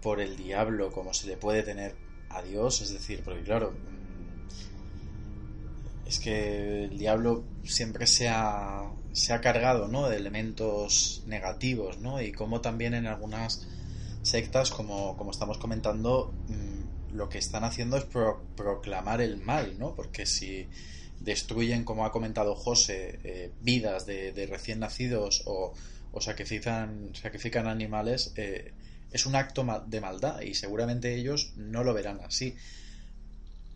[0.00, 1.94] por el diablo como se le puede tener
[2.30, 3.74] a Dios, es decir, porque claro,
[6.06, 10.08] es que el diablo siempre se ha, se ha cargado ¿no?
[10.08, 12.22] de elementos negativos, ¿no?
[12.22, 13.68] Y como también en algunas
[14.22, 16.32] sectas, como, como estamos comentando,
[17.12, 19.94] lo que están haciendo es pro, proclamar el mal, ¿no?
[19.94, 20.66] Porque si
[21.20, 25.74] destruyen, como ha comentado José, eh, vidas de, recién nacidos o,
[26.12, 28.72] o sacrifican, sacrifican animales, eh,
[29.10, 32.56] es un acto de maldad y seguramente ellos no lo verán así.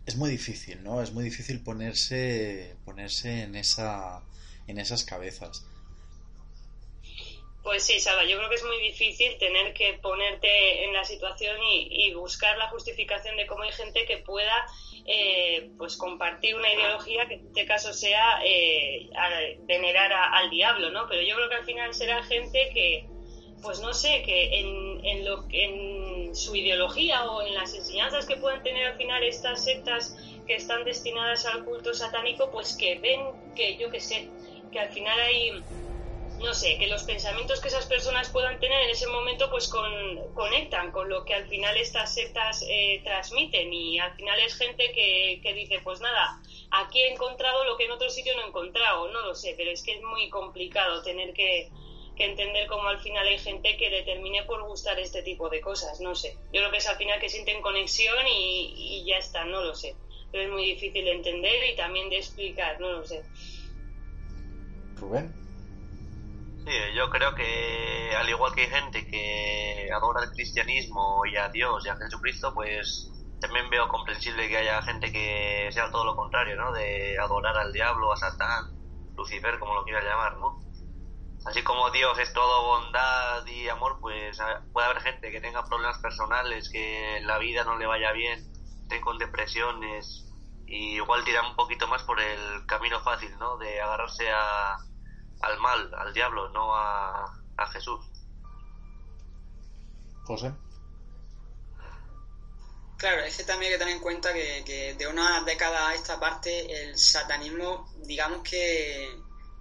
[0.05, 1.01] Es muy difícil, ¿no?
[1.01, 4.21] Es muy difícil ponerse, ponerse en, esa,
[4.67, 5.65] en esas cabezas.
[7.67, 11.57] Pues sí, Sara, yo creo que es muy difícil tener que ponerte en la situación
[11.61, 14.65] y, buscar la justificación de cómo hay gente que pueda
[15.05, 19.09] eh, pues compartir una ideología que en este caso sea eh,
[19.67, 21.09] venerar al diablo, ¿no?
[21.09, 23.05] Pero yo creo que al final será gente que,
[23.61, 28.37] pues no sé, que en, en lo en su ideología o en las enseñanzas que
[28.37, 30.15] puedan tener al final estas sectas
[30.47, 33.25] que están destinadas al culto satánico, pues que ven
[33.57, 34.29] que yo que sé,
[34.71, 35.51] que al final hay
[36.39, 40.33] no sé, que los pensamientos que esas personas puedan tener en ese momento pues con,
[40.33, 44.91] conectan con lo que al final estas sectas eh, transmiten y al final es gente
[44.91, 46.39] que, que dice pues nada,
[46.71, 49.71] aquí he encontrado lo que en otro sitio no he encontrado, no lo sé, pero
[49.71, 51.69] es que es muy complicado tener que,
[52.15, 55.61] que entender cómo al final hay gente que le termine por gustar este tipo de
[55.61, 56.37] cosas, no sé.
[56.53, 59.75] Yo creo que es al final que sienten conexión y, y ya está, no lo
[59.75, 59.95] sé.
[60.31, 63.23] Pero es muy difícil de entender y también de explicar, no lo sé.
[64.95, 65.46] Rubén.
[66.67, 71.47] Sí, yo creo que al igual que hay gente que adora el cristianismo y a
[71.49, 76.15] Dios y a Jesucristo, pues también veo comprensible que haya gente que sea todo lo
[76.17, 76.73] contrario, ¿no?
[76.73, 78.65] De adorar al diablo, a Satán,
[79.15, 80.59] Lucifer, como lo quieras llamar, ¿no?
[81.45, 85.65] Así como Dios es todo bondad y amor, pues a- puede haber gente que tenga
[85.65, 88.39] problemas personales, que la vida no le vaya bien,
[88.83, 90.31] estén con depresiones,
[90.65, 93.57] y igual tiran un poquito más por el camino fácil, ¿no?
[93.57, 94.77] De agarrarse a,
[95.41, 97.25] al mal, al diablo, no a,
[97.57, 97.99] a Jesús.
[100.23, 100.53] José.
[102.97, 105.93] Claro, es que también hay que tener en cuenta que, que de una década a
[105.93, 109.07] esta parte el satanismo, digamos que,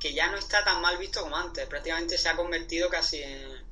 [0.00, 1.66] que ya no está tan mal visto como antes.
[1.68, 3.66] Prácticamente se ha convertido casi en,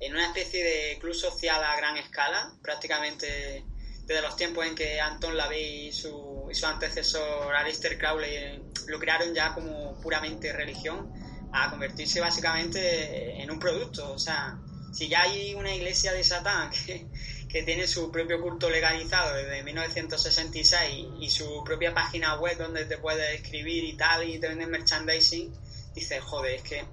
[0.00, 2.50] en una especie de club social a gran escala.
[2.62, 3.64] Prácticamente
[4.06, 8.98] desde los tiempos en que Anton LaVey y su, y su antecesor Aleister Crowley lo
[8.98, 11.12] crearon ya como puramente religión,
[11.54, 14.12] a convertirse básicamente en un producto.
[14.12, 14.58] O sea,
[14.92, 17.06] si ya hay una iglesia de Satán que,
[17.48, 22.98] que tiene su propio culto legalizado desde 1966 y su propia página web donde te
[22.98, 25.54] puedes escribir y tal y te venden merchandising,
[25.94, 26.84] dices, joder, es que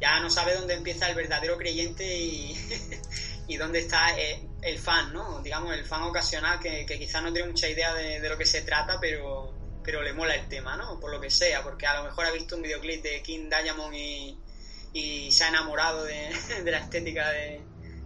[0.00, 2.56] ya no sabe dónde empieza el verdadero creyente y,
[3.48, 5.42] y dónde está eh, el fan, ¿no?
[5.42, 8.46] Digamos, el fan ocasional que, que quizás no tiene mucha idea de, de lo que
[8.46, 10.98] se trata, pero, pero le mola el tema, ¿no?
[11.00, 13.94] Por lo que sea, porque a lo mejor ha visto un videoclip de King Diamond
[13.94, 14.38] y,
[14.92, 16.30] y se ha enamorado de,
[16.64, 17.60] de la estética de,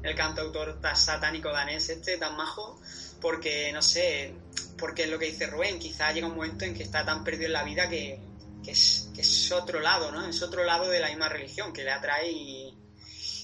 [0.04, 2.78] del cantautor tan satánico danés este, tan majo,
[3.20, 4.34] porque, no sé,
[4.78, 7.46] porque es lo que dice Rubén, quizá llega un momento en que está tan perdido
[7.46, 8.20] en la vida que,
[8.66, 10.26] es, que es otro lado, ¿no?
[10.28, 12.78] Es otro lado de la misma religión que le atrae y,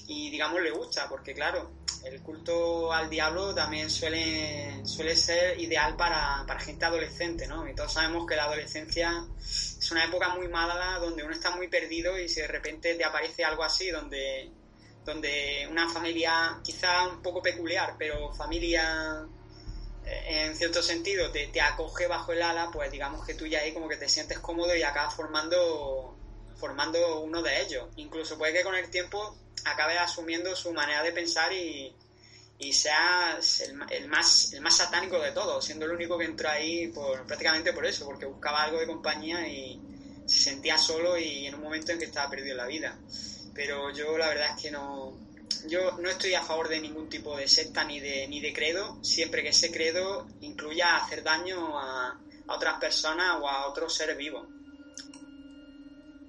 [0.07, 1.71] y digamos, le gusta, porque claro,
[2.03, 7.67] el culto al diablo también suele, suele ser ideal para, para gente adolescente, ¿no?
[7.67, 11.67] Y todos sabemos que la adolescencia es una época muy mala donde uno está muy
[11.67, 14.51] perdido y si de repente te aparece algo así, donde,
[15.05, 19.27] donde una familia quizá un poco peculiar, pero familia
[20.05, 23.59] eh, en cierto sentido te, te acoge bajo el ala, pues digamos que tú ya
[23.59, 26.17] ahí como que te sientes cómodo y acabas formando
[26.61, 27.89] formando uno de ellos.
[27.97, 31.93] Incluso puede que con el tiempo acabe asumiendo su manera de pensar y,
[32.71, 36.87] sea el, el más, el más satánico de todos, siendo el único que entró ahí
[36.89, 39.81] por, prácticamente por eso, porque buscaba algo de compañía y
[40.27, 42.97] se sentía solo y en un momento en que estaba perdido en la vida.
[43.55, 45.17] Pero yo la verdad es que no,
[45.65, 49.03] yo no estoy a favor de ningún tipo de secta ni de, ni de credo,
[49.03, 54.15] siempre que ese credo incluya hacer daño a, a otras personas o a otros seres
[54.15, 54.47] vivos.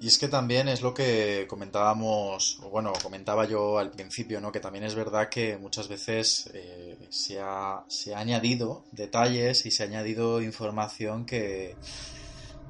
[0.02, 4.50] Y es que también es lo que comentábamos, o bueno, comentaba yo al principio, ¿no?
[4.50, 9.70] Que también es verdad que muchas veces eh, se, ha, se ha añadido detalles y
[9.70, 11.76] se ha añadido información que,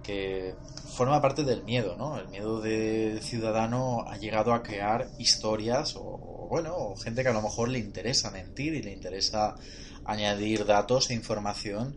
[0.02, 0.54] que
[0.94, 2.18] forma parte del miedo, ¿no?
[2.18, 7.32] El miedo del ciudadano ha llegado a crear historias o, bueno, o gente que a
[7.32, 9.56] lo mejor le interesa mentir y le interesa
[10.04, 11.96] añadir datos e información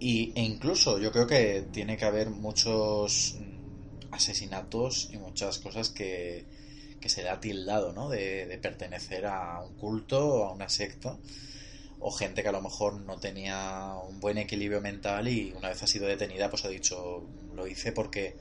[0.00, 3.38] y, e incluso yo creo que tiene que haber muchos
[4.10, 6.44] asesinatos y muchas cosas que,
[7.00, 8.08] que se le ha tildado, ¿no?
[8.08, 11.16] De, de, pertenecer a un culto o a una secta.
[12.00, 15.82] O gente que a lo mejor no tenía un buen equilibrio mental y una vez
[15.82, 18.36] ha sido detenida, pues ha dicho, lo hice porque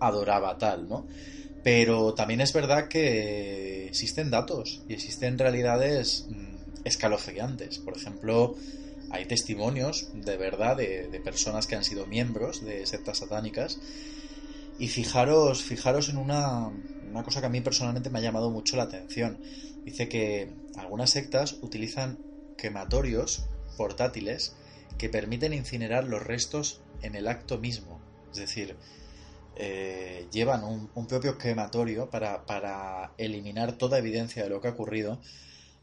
[0.00, 1.06] adoraba tal, ¿no?
[1.62, 6.26] Pero también es verdad que existen datos y existen realidades
[6.84, 7.78] escalofriantes.
[7.78, 8.56] Por ejemplo,
[9.10, 13.78] hay testimonios de verdad de, de personas que han sido miembros de sectas satánicas
[14.82, 16.66] y fijaros, fijaros en una,
[17.08, 19.38] una, cosa que a mí personalmente me ha llamado mucho la atención.
[19.84, 22.18] Dice que algunas sectas utilizan
[22.58, 24.56] quematorios portátiles
[24.98, 28.00] que permiten incinerar los restos en el acto mismo.
[28.32, 28.76] Es decir,
[29.54, 34.72] eh, llevan un, un propio crematorio para, para eliminar toda evidencia de lo que ha
[34.72, 35.20] ocurrido.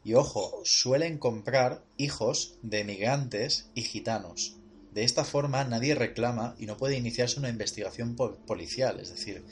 [0.04, 4.59] Y ojo, suelen comprar hijos de migrantes y gitanos.
[4.92, 9.00] De esta forma nadie reclama y no puede iniciarse una investigación po- policial.
[9.00, 9.44] Es decir,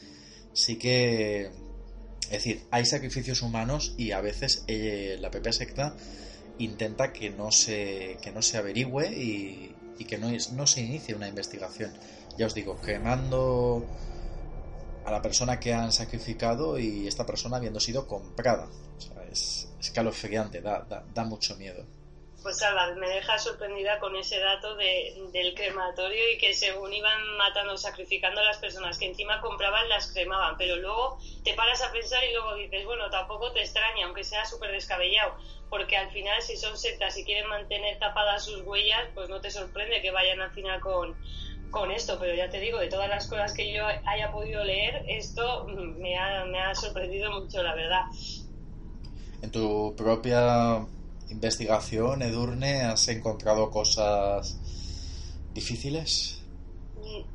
[0.53, 1.51] sí que...
[2.25, 5.97] Es decir, hay sacrificios humanos y a veces eh, la propia secta
[6.59, 10.83] intenta que no se, que no se averigüe y, y que no, es- no se
[10.83, 11.93] inicie una investigación.
[12.37, 13.87] Ya os digo, quemando
[15.05, 18.69] a la persona que han sacrificado y esta persona habiendo sido comprada.
[18.99, 21.87] O sea, es escalofriante, da, da, da mucho miedo.
[22.49, 27.37] Pues Alba, me deja sorprendida con ese dato de, del crematorio y que según iban
[27.37, 30.57] matando, sacrificando a las personas que encima compraban, las cremaban.
[30.57, 34.47] Pero luego te paras a pensar y luego dices, bueno, tampoco te extraña, aunque sea
[34.47, 35.35] súper descabellado,
[35.69, 39.51] porque al final si son sectas y quieren mantener tapadas sus huellas, pues no te
[39.51, 41.19] sorprende que vayan al final con,
[41.69, 42.19] con esto.
[42.19, 46.17] Pero ya te digo, de todas las cosas que yo haya podido leer, esto me
[46.17, 48.05] ha, me ha sorprendido mucho, la verdad.
[49.43, 50.89] En tu propia
[51.31, 54.59] investigación, Edurne, ¿has encontrado cosas
[55.53, 56.43] difíciles?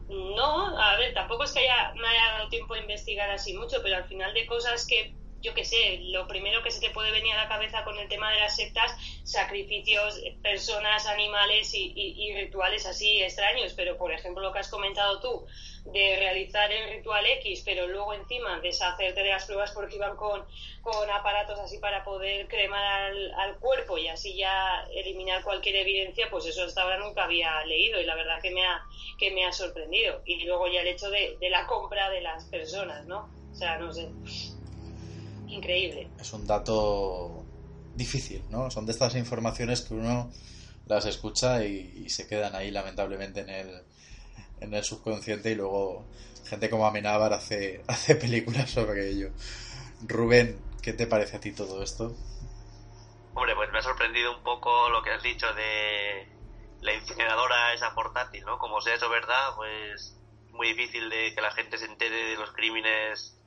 [0.09, 3.77] No, a ver, tampoco es que haya, me haya dado tiempo a investigar así mucho,
[3.81, 7.11] pero al final de cosas que, yo qué sé, lo primero que se te puede
[7.11, 12.29] venir a la cabeza con el tema de las sectas, sacrificios, personas, animales y, y-
[12.29, 15.45] y rituales así extraños, pero por ejemplo lo que has comentado tú,
[15.85, 20.45] de realizar el ritual X, pero luego encima deshacerte de las pruebas porque iban con,
[20.81, 26.29] con aparatos así para poder cremar al, al cuerpo y así ya eliminar cualquier evidencia,
[26.29, 28.81] pues eso hasta ahora nunca había leído y la verdad que me ha,
[29.17, 30.21] que me ha sorprendido.
[30.25, 33.19] Y luego ya el hecho de, de la compra de las personas, ¿no?
[33.51, 34.13] O sea, no sé.
[35.53, 36.09] Increíble.
[36.19, 37.45] Es un dato
[37.93, 38.71] difícil, ¿no?
[38.71, 40.31] Son de estas informaciones que uno
[40.87, 43.83] las escucha y, y se quedan ahí lamentablemente en el,
[44.61, 46.05] en el subconsciente y luego
[46.45, 49.29] gente como Amenábar hace, hace películas sobre ello.
[50.07, 52.15] Rubén, ¿qué te parece a ti todo esto?
[53.35, 56.27] Hombre, pues me ha sorprendido un poco lo que has dicho de
[56.81, 58.57] la incineradora esa portátil, ¿no?
[58.59, 60.19] Como sea eso verdad, pues
[60.51, 63.39] muy difícil de que la gente se entere de los crímenes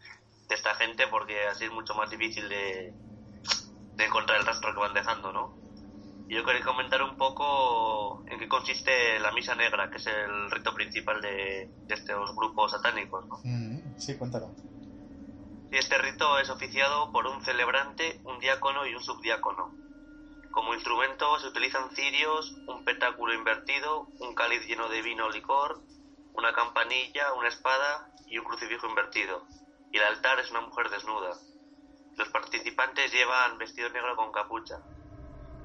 [0.49, 2.93] de esta gente porque así es mucho más difícil de,
[3.97, 5.55] de encontrar el rastro que van dejando, ¿no?
[6.29, 10.75] Yo quería comentar un poco en qué consiste la misa negra, que es el rito
[10.75, 13.39] principal de, de estos grupos satánicos, ¿no?
[13.45, 14.51] Mm, sí, cuéntalo.
[15.71, 19.71] Y este rito es oficiado por un celebrante, un diácono y un subdiácono.
[20.51, 25.81] Como instrumento se utilizan cirios, un pentáculo invertido, un cáliz lleno de vino o licor,
[26.33, 29.47] una campanilla, una espada y un crucifijo invertido.
[29.93, 31.31] Y el altar es una mujer desnuda.
[32.17, 34.77] Los participantes llevan vestido negro con capucha.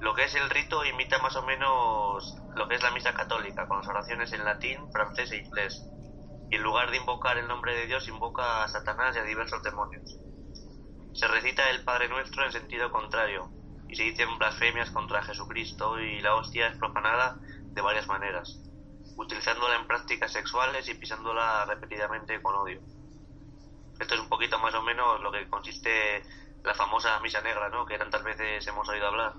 [0.00, 3.66] Lo que es el rito imita más o menos lo que es la misa católica,
[3.68, 5.82] con las oraciones en latín, francés e inglés
[6.52, 9.62] y en lugar de invocar el nombre de Dios invoca a Satanás y a diversos
[9.62, 10.18] demonios.
[11.14, 13.48] Se recita el Padre Nuestro en sentido contrario
[13.88, 17.38] y se dicen blasfemias contra Jesucristo y la hostia es profanada
[17.72, 18.60] de varias maneras,
[19.16, 22.82] utilizándola en prácticas sexuales y pisándola repetidamente con odio.
[24.02, 26.20] Esto es un poquito más o menos lo que consiste
[26.64, 27.86] la famosa misa negra, ¿no?
[27.86, 29.32] Que tantas veces hemos oído hablar.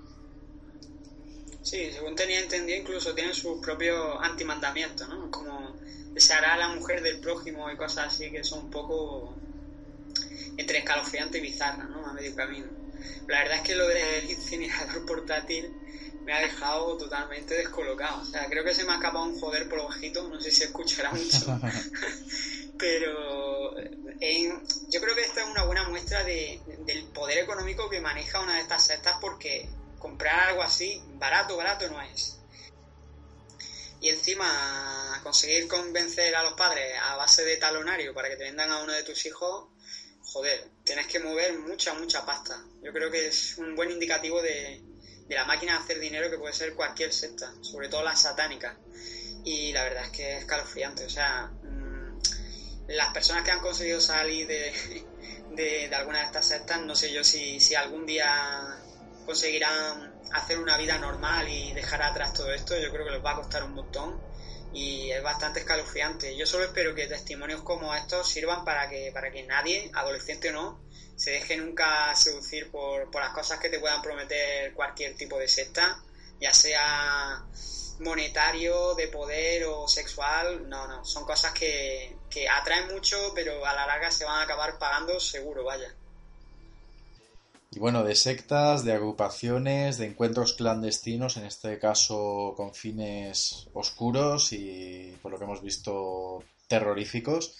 [1.62, 5.30] Sí, según tenía entendido, incluso tienen sus propios antimandamientos, ¿no?
[5.30, 5.76] Como
[6.14, 9.34] deseará a la mujer del prójimo y cosas así que son un poco
[10.56, 12.06] entre escalofriante y bizarra, ¿no?
[12.06, 12.68] A medio camino.
[13.28, 15.70] La verdad es que lo del incinerador portátil
[16.24, 18.22] me ha dejado totalmente descolocado.
[18.22, 20.64] O sea, creo que se me ha escapado un joder por ojito, no sé si
[20.64, 21.58] escuchará mucho.
[22.78, 23.78] Pero
[24.20, 28.40] en- yo creo que esta es una buena muestra de- del poder económico que maneja
[28.40, 32.36] una de estas sectas porque comprar algo así, barato, barato no es.
[34.00, 38.70] Y encima conseguir convencer a los padres a base de talonario para que te vendan
[38.70, 39.66] a uno de tus hijos,
[40.24, 42.62] joder, tienes que mover mucha, mucha pasta.
[42.82, 44.82] Yo creo que es un buen indicativo de,
[45.28, 48.74] de la máquina de hacer dinero que puede ser cualquier secta, sobre todo las satánicas.
[49.44, 52.20] Y la verdad es que es escalofriante, o sea, mm,
[52.88, 54.72] las personas que han conseguido salir de,
[55.50, 58.78] de, de alguna de estas sectas, no sé yo si, si algún día
[59.26, 63.32] conseguirán hacer una vida normal y dejar atrás todo esto, yo creo que les va
[63.32, 64.20] a costar un montón
[64.74, 66.36] y es bastante escalofriante.
[66.36, 70.52] Yo solo espero que testimonios como estos sirvan para que, para que nadie, adolescente o
[70.52, 70.80] no,
[71.16, 75.48] se deje nunca seducir por, por las cosas que te puedan prometer cualquier tipo de
[75.48, 76.02] secta,
[76.40, 77.44] ya sea
[78.00, 83.72] monetario, de poder o sexual, no, no, son cosas que, que atraen mucho, pero a
[83.72, 85.94] la larga se van a acabar pagando seguro, vaya.
[87.74, 94.52] Y bueno, de sectas, de agrupaciones, de encuentros clandestinos, en este caso con fines oscuros
[94.52, 97.56] y, por lo que hemos visto, terroríficos,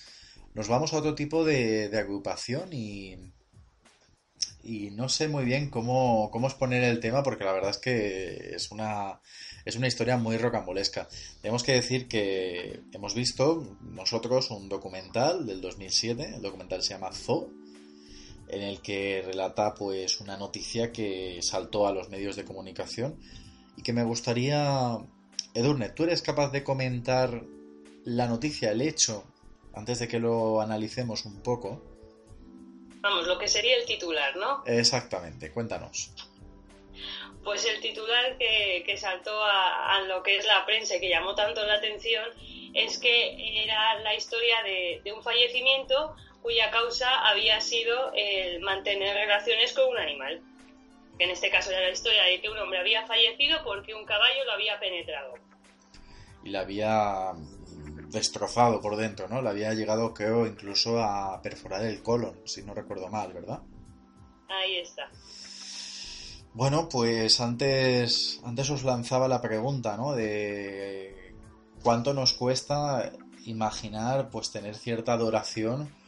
[0.54, 3.16] nos vamos a otro tipo de, agrupación y,
[4.62, 8.54] y no sé muy bien cómo, cómo exponer el tema porque la verdad es que
[8.54, 9.20] es una,
[9.64, 11.08] es una historia muy rocambolesca.
[11.42, 17.10] Tenemos que decir que hemos visto nosotros un documental del 2007, el documental se llama
[17.12, 17.63] Zoo,
[18.48, 23.18] en el que relata pues una noticia que saltó a los medios de comunicación
[23.76, 24.98] y que me gustaría...
[25.54, 27.44] Edurne, ¿tú eres capaz de comentar
[28.04, 29.24] la noticia, el hecho,
[29.72, 31.82] antes de que lo analicemos un poco?
[33.00, 34.64] Vamos, lo que sería el titular, ¿no?
[34.66, 36.10] Exactamente, cuéntanos.
[37.44, 41.10] Pues el titular que, que saltó a, a lo que es la prensa y que
[41.10, 42.24] llamó tanto la atención
[42.72, 49.16] es que era la historia de, de un fallecimiento cuya causa había sido el mantener
[49.16, 50.42] relaciones con un animal.
[51.16, 54.04] Que en este caso era la historia de que un hombre había fallecido porque un
[54.04, 55.32] caballo lo había penetrado.
[56.44, 57.32] Y la había
[58.10, 59.40] destrozado por dentro, ¿no?
[59.40, 63.60] Le había llegado, creo, incluso a perforar el colon, si no recuerdo mal, ¿verdad?
[64.50, 65.08] Ahí está.
[66.52, 70.12] Bueno, pues antes, antes os lanzaba la pregunta, ¿no?
[70.12, 71.34] De
[71.82, 73.12] cuánto nos cuesta
[73.46, 76.03] imaginar, pues, tener cierta adoración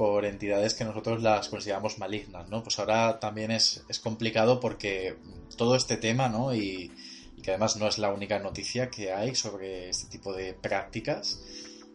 [0.00, 2.62] por entidades que nosotros las consideramos malignas, ¿no?
[2.62, 5.18] Pues ahora también es, es complicado porque
[5.58, 6.54] todo este tema, ¿no?
[6.54, 6.90] Y,
[7.36, 11.42] y, que además no es la única noticia que hay sobre este tipo de prácticas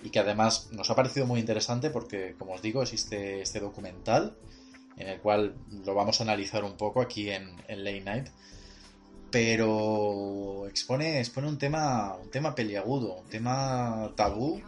[0.03, 4.38] y que además nos ha parecido muy interesante porque, como os digo, existe este documental
[4.97, 8.28] en el cual lo vamos a analizar un poco aquí en, en Late Night,
[9.32, 14.62] pero expone, expone un tema, un tema peliagudo, un tema tabú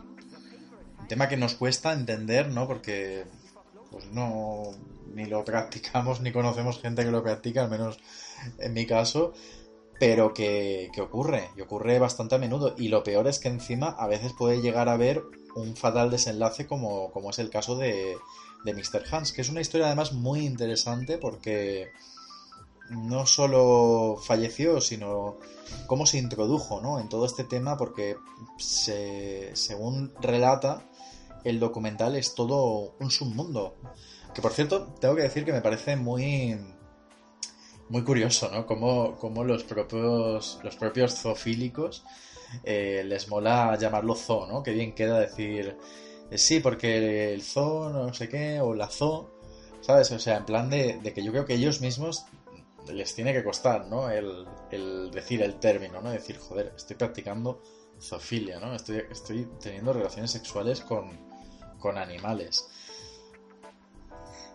[1.08, 2.68] tema que nos cuesta entender, ¿no?
[2.68, 3.26] Porque
[3.91, 4.72] pues no
[5.14, 7.99] ni lo practicamos ni conocemos gente que lo practica, al menos
[8.60, 9.34] en mi caso,
[9.99, 12.76] pero que, que, ocurre, y ocurre bastante a menudo.
[12.78, 15.24] Y lo peor es que encima a veces puede llegar a haber
[15.55, 18.16] un fatal desenlace como, como es el caso de,
[18.64, 19.03] de Mr.
[19.12, 21.91] Hans, que es una historia además muy interesante porque
[22.89, 25.38] no solo falleció, sino
[25.88, 26.99] cómo se introdujo ¿no?
[26.99, 28.18] en todo este tema, porque
[28.58, 30.88] se, según relata,
[31.50, 33.78] el documental es todo un submundo.
[34.34, 36.58] Que por cierto, tengo que decir que me parece muy
[37.89, 38.66] muy curioso, ¿no?
[38.66, 42.04] Como, como los propios los propios zoofílicos
[42.64, 44.64] eh, les mola llamarlo zoo, ¿no?
[44.64, 45.78] Que bien queda decir
[46.30, 49.30] eh, sí, porque el zoo, no sé qué, o la zoo,
[49.82, 50.12] ¿sabes?
[50.12, 52.26] O sea, en plan de, que yo creo que ellos mismos
[52.88, 54.10] les tiene que costar, ¿no?
[54.10, 56.12] El, el decir el término, ¿no?
[56.12, 57.62] Decir, joder, estoy practicando
[58.02, 58.74] zoofilia, ¿no?
[58.76, 61.27] Estoy, estoy teniendo relaciones sexuales con,
[61.80, 62.68] con animales.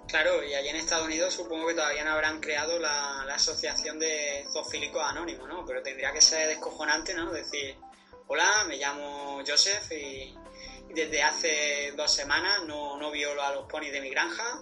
[0.08, 3.98] Claro, y allí en Estados Unidos supongo que todavía no habrán creado la, la asociación
[3.98, 5.64] de zoofílicos anónimos, ¿no?
[5.64, 7.32] Pero tendría que ser descojonante, ¿no?
[7.32, 7.76] Decir,
[8.26, 10.36] hola, me llamo Joseph y,
[10.90, 14.60] y desde hace dos semanas no, no violo a los ponis de mi granja.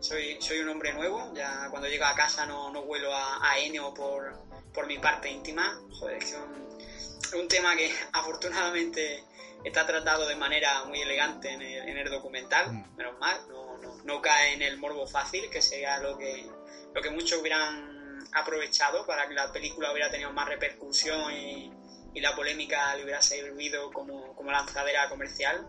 [0.00, 3.58] Soy, soy un hombre nuevo, ya cuando llego a casa no, no huelo a, a
[3.58, 4.38] heno por,
[4.74, 5.80] por mi parte íntima.
[5.92, 9.24] Joder, es un, un tema que afortunadamente
[9.64, 12.96] está tratado de manera muy elegante en el, en el documental, mm.
[12.96, 16.46] menos mal, no, no, no, cae en el morbo fácil, que sería lo que,
[16.94, 21.72] lo que muchos hubieran aprovechado para que la película hubiera tenido más repercusión y,
[22.14, 25.68] y la polémica le hubiera servido como, como lanzadera comercial.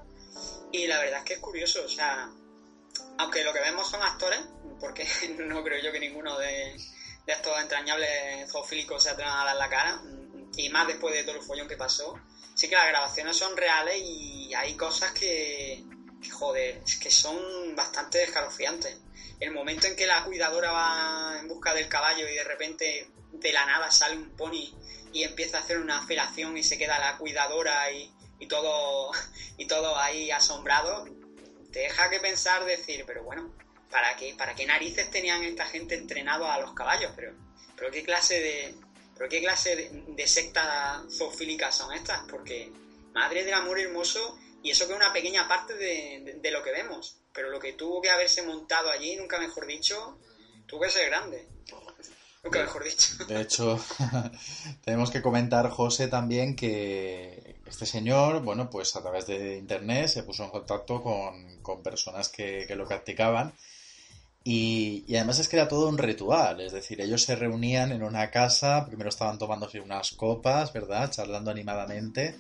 [0.72, 2.30] Y la verdad es que es curioso, o sea,
[3.18, 4.39] aunque lo que vemos son actores,
[4.80, 5.08] porque
[5.39, 6.76] no creo yo que ninguno de,
[7.26, 10.02] de estos entrañables zoofílicos se atrevan a dar la cara,
[10.58, 12.20] y más después de todo el follón que pasó,
[12.56, 15.84] sí que las grabaciones son reales y hay cosas que,
[16.32, 17.38] joder, que son
[17.76, 18.97] bastante escalofriantes.
[19.39, 23.53] El momento en que la cuidadora va en busca del caballo y de repente de
[23.53, 24.74] la nada sale un pony
[25.12, 29.12] y empieza a hacer una felación y se queda la cuidadora y, y todo
[29.58, 31.06] y todo ahí asombrado,
[31.72, 33.53] te deja que pensar decir, pero bueno,
[33.91, 37.12] ¿para qué, para qué narices tenían esta gente entrenado a los caballos?
[37.16, 37.34] Pero,
[37.76, 38.76] pero qué clase de,
[39.18, 42.72] pero qué clase de, de sectas zoofílicas son estas, porque
[43.13, 46.61] madre del amor hermoso, y eso que es una pequeña parte de, de, de, lo
[46.63, 50.18] que vemos, pero lo que tuvo que haberse montado allí, nunca mejor dicho,
[50.66, 51.47] tuvo que ser grande.
[52.43, 53.07] Nunca mejor dicho.
[53.28, 53.80] De hecho,
[54.86, 60.24] tenemos que comentar, José, también que este señor, bueno, pues a través de internet se
[60.24, 63.53] puso en contacto con, con personas que, que lo practicaban
[64.48, 68.30] y, además es que era todo un ritual, es decir, ellos se reunían en una
[68.30, 71.10] casa, primero estaban tomándose unas copas, ¿verdad?
[71.10, 72.36] Charlando animadamente,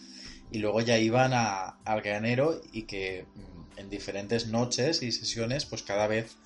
[0.51, 5.65] y luego ya iban a, al granero y que mm, en diferentes noches y sesiones,
[5.65, 6.37] pues cada vez,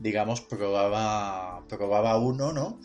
[0.00, 2.80] digamos, probaba, probaba uno, ¿no?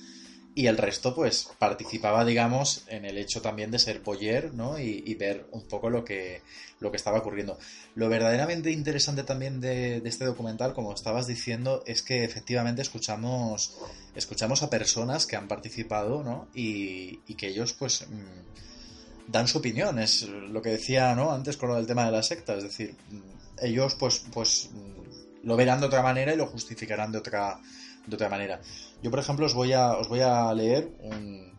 [0.57, 4.79] Y el resto pues participaba digamos en el hecho también de ser boyer ¿no?
[4.79, 6.41] y, ver un poco lo que,
[6.79, 7.59] lo que estaba ocurriendo.
[7.93, 13.77] Lo verdaderamente interesante también de, este documental, como estabas diciendo, es que efectivamente escuchamos,
[14.15, 16.47] escuchamos a personas que han participado ¿no?
[16.55, 19.99] y, y que ellos pues mm, dan su opinión.
[19.99, 21.31] Es lo que decía ¿no?
[21.31, 25.55] antes con el tema de la secta, es decir, mm, ellos pues, pues mm, lo
[25.55, 27.59] verán de otra manera y lo justificarán de otra,
[28.07, 28.59] de otra manera.
[29.03, 31.55] Yo, por ejemplo, os voy a, os voy a leer un-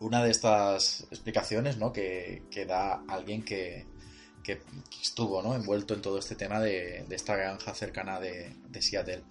[0.00, 1.92] una de estas explicaciones ¿no?
[1.92, 3.86] que, que da alguien que,
[4.42, 4.60] que
[5.02, 5.54] estuvo ¿no?
[5.54, 9.22] envuelto en todo este tema de, de esta granja cercana de, de Seattle.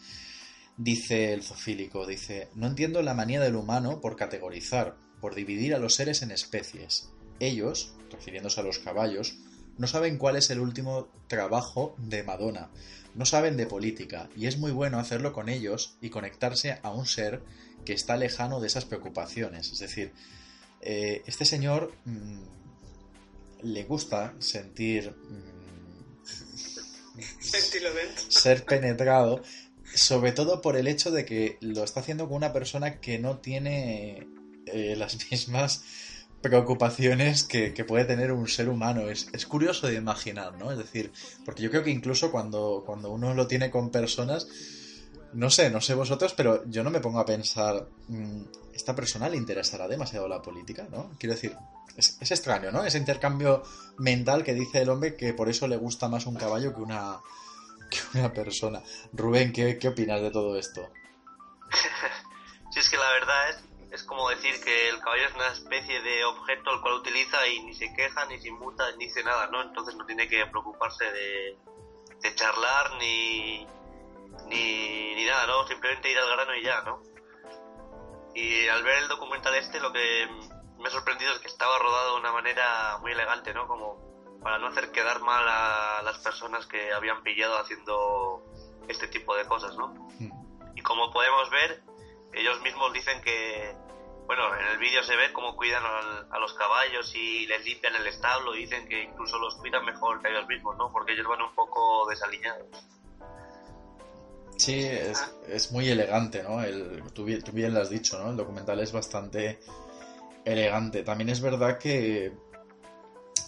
[0.78, 5.80] Dice el zoofílico, dice, no entiendo la manía del humano por categorizar, por dividir a
[5.80, 7.10] los seres en especies.
[7.40, 9.38] Ellos, refiriéndose a los caballos,
[9.78, 12.70] no saben cuál es el último trabajo de Madonna,
[13.14, 17.06] no saben de política, y es muy bueno hacerlo con ellos y conectarse a un
[17.06, 17.42] ser
[17.86, 19.72] que está lejano de esas preocupaciones.
[19.72, 20.12] Es decir,
[20.82, 22.42] eh, este señor mm,
[23.64, 25.56] le gusta sentir mm,
[27.40, 28.24] Sentirlo dentro.
[28.30, 29.42] ser penetrado,
[29.94, 33.38] sobre todo por el hecho de que lo está haciendo con una persona que no
[33.38, 34.28] tiene
[34.66, 35.84] eh, las mismas
[36.46, 39.10] preocupaciones que, que puede tener un ser humano.
[39.10, 40.72] Es, es curioso de imaginar, ¿no?
[40.72, 41.12] Es decir,
[41.44, 44.48] porque yo creo que incluso cuando, cuando uno lo tiene con personas,
[45.34, 48.42] no sé, no sé vosotros, pero yo no me pongo a pensar, mm,
[48.76, 51.14] ¿esta persona le interesará demasiado la política, no?
[51.18, 51.58] Quiero decir,
[51.98, 52.86] es, es extraño, ¿no?
[52.86, 53.64] Ese intercambio
[53.98, 57.22] mental que dice el hombre que por eso le gusta más un caballo que una,
[57.90, 58.84] que una persona.
[59.14, 60.92] Rubén, ¿qué, qué opinas de todo esto?
[62.72, 63.65] Si es que la verdad es, es
[64.16, 67.74] como decir que el caballo es una especie de objeto el cual utiliza y ni
[67.74, 69.62] se queja, ni se inmuta, ni dice nada, ¿no?
[69.62, 71.58] Entonces no tiene que preocuparse de,
[72.22, 73.68] de charlar ni,
[74.48, 75.68] ni, ni nada, ¿no?
[75.68, 77.02] Simplemente ir al grano y ya, ¿no?
[78.34, 80.28] Y al ver el documental este lo que
[80.80, 83.68] me ha sorprendido es que estaba rodado de una manera muy elegante, ¿no?
[83.68, 88.44] Como para no hacer quedar mal a las personas que habían pillado haciendo
[88.88, 89.94] este tipo de cosas, ¿no?
[90.74, 91.84] Y como podemos ver,
[92.32, 93.76] ellos mismos dicen que,
[94.26, 98.08] bueno, en el vídeo se ve cómo cuidan a los caballos y les limpian el
[98.08, 100.92] establo dicen que incluso los cuidan mejor que ellos mismos, ¿no?
[100.92, 102.68] Porque ellos van un poco desaliñados.
[104.58, 106.64] Sí, es, muy elegante, ¿no?
[106.64, 108.32] El, tú, bien, lo has dicho, ¿no?
[108.32, 109.60] El documental es bastante
[110.46, 111.04] elegante.
[111.04, 112.32] También es verdad que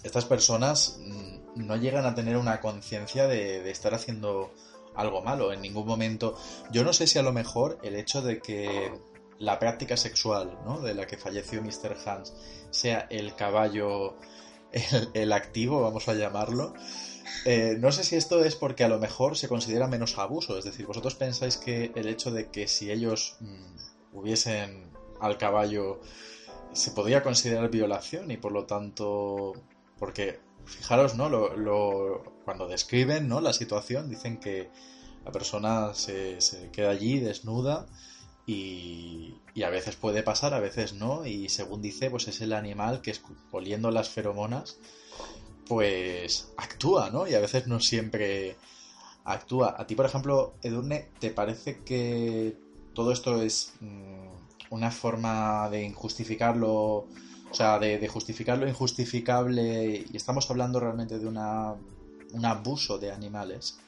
[0.04, 4.52] estas personas mm, no llegan a tener una conciencia de estar haciendo
[4.98, 6.36] algo malo en ningún momento.
[6.70, 8.92] Yo no sé si a lo mejor el hecho de que
[9.38, 10.80] la práctica sexual, ¿no?
[10.80, 11.96] De la que falleció Mr.
[12.06, 12.34] Hans
[12.70, 14.16] sea el caballo,
[15.14, 16.74] el, activo, vamos a llamarlo.
[17.44, 20.58] Eh, no sé si esto es porque a lo mejor se considera menos abuso.
[20.58, 26.00] Es decir, vosotros pensáis que el hecho de que si ellos mm, hubiesen al caballo
[26.72, 29.52] se podría considerar violación y por lo tanto,
[29.98, 31.28] porque fijaros, ¿no?
[31.28, 33.40] Lo, lo- cuando describen, ¿no?
[33.40, 34.68] La situación, dicen que
[35.24, 36.38] la persona se
[36.72, 37.86] queda allí desnuda
[38.48, 42.54] y, y a veces puede pasar, a veces no, y según dice, pues es el
[42.54, 43.14] animal que
[43.52, 44.78] oliendo las feromonas,
[45.66, 47.28] pues actúa, ¿no?
[47.28, 48.56] Y a veces no siempre
[49.24, 49.76] actúa.
[49.78, 52.56] A ti, por ejemplo, Edurne, ¿te parece que
[52.94, 54.28] todo esto es mm,
[54.70, 61.18] una forma de injustificarlo, o sea, de, de justificar lo injustificable y estamos hablando realmente
[61.18, 61.74] de una,
[62.32, 63.78] un abuso de animales?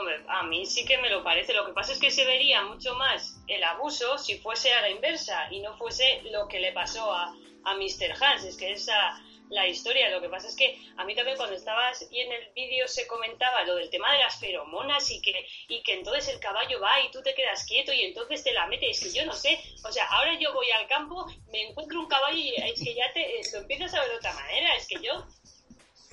[0.00, 1.52] Hombre, a mí sí que me lo parece.
[1.52, 4.88] Lo que pasa es que se vería mucho más el abuso si fuese a la
[4.88, 8.14] inversa y no fuese lo que le pasó a, a Mr.
[8.18, 8.44] Hans.
[8.44, 9.20] Es que esa
[9.50, 10.08] la historia.
[10.08, 13.06] Lo que pasa es que a mí también cuando estabas y en el vídeo se
[13.06, 16.98] comentaba lo del tema de las feromonas y que, y que entonces el caballo va
[17.04, 18.96] y tú te quedas quieto y entonces te la metes.
[18.96, 19.60] Es que yo no sé.
[19.84, 23.12] O sea, ahora yo voy al campo, me encuentro un caballo y es que ya
[23.12, 24.74] te lo empiezas a ver de otra manera.
[24.76, 25.26] Es que yo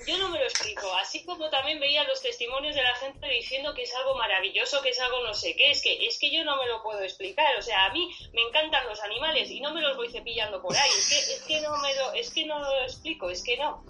[0.06, 3.74] yo no me lo explico, así como también veía los testimonios de la gente diciendo
[3.74, 6.44] que es algo maravilloso, que es algo no sé qué, es que es que yo
[6.44, 9.74] no me lo puedo explicar, o sea, a mí me encantan los animales y no
[9.74, 12.46] me los voy cepillando por ahí, es que es que no me lo es que
[12.46, 13.84] no lo explico, es que no.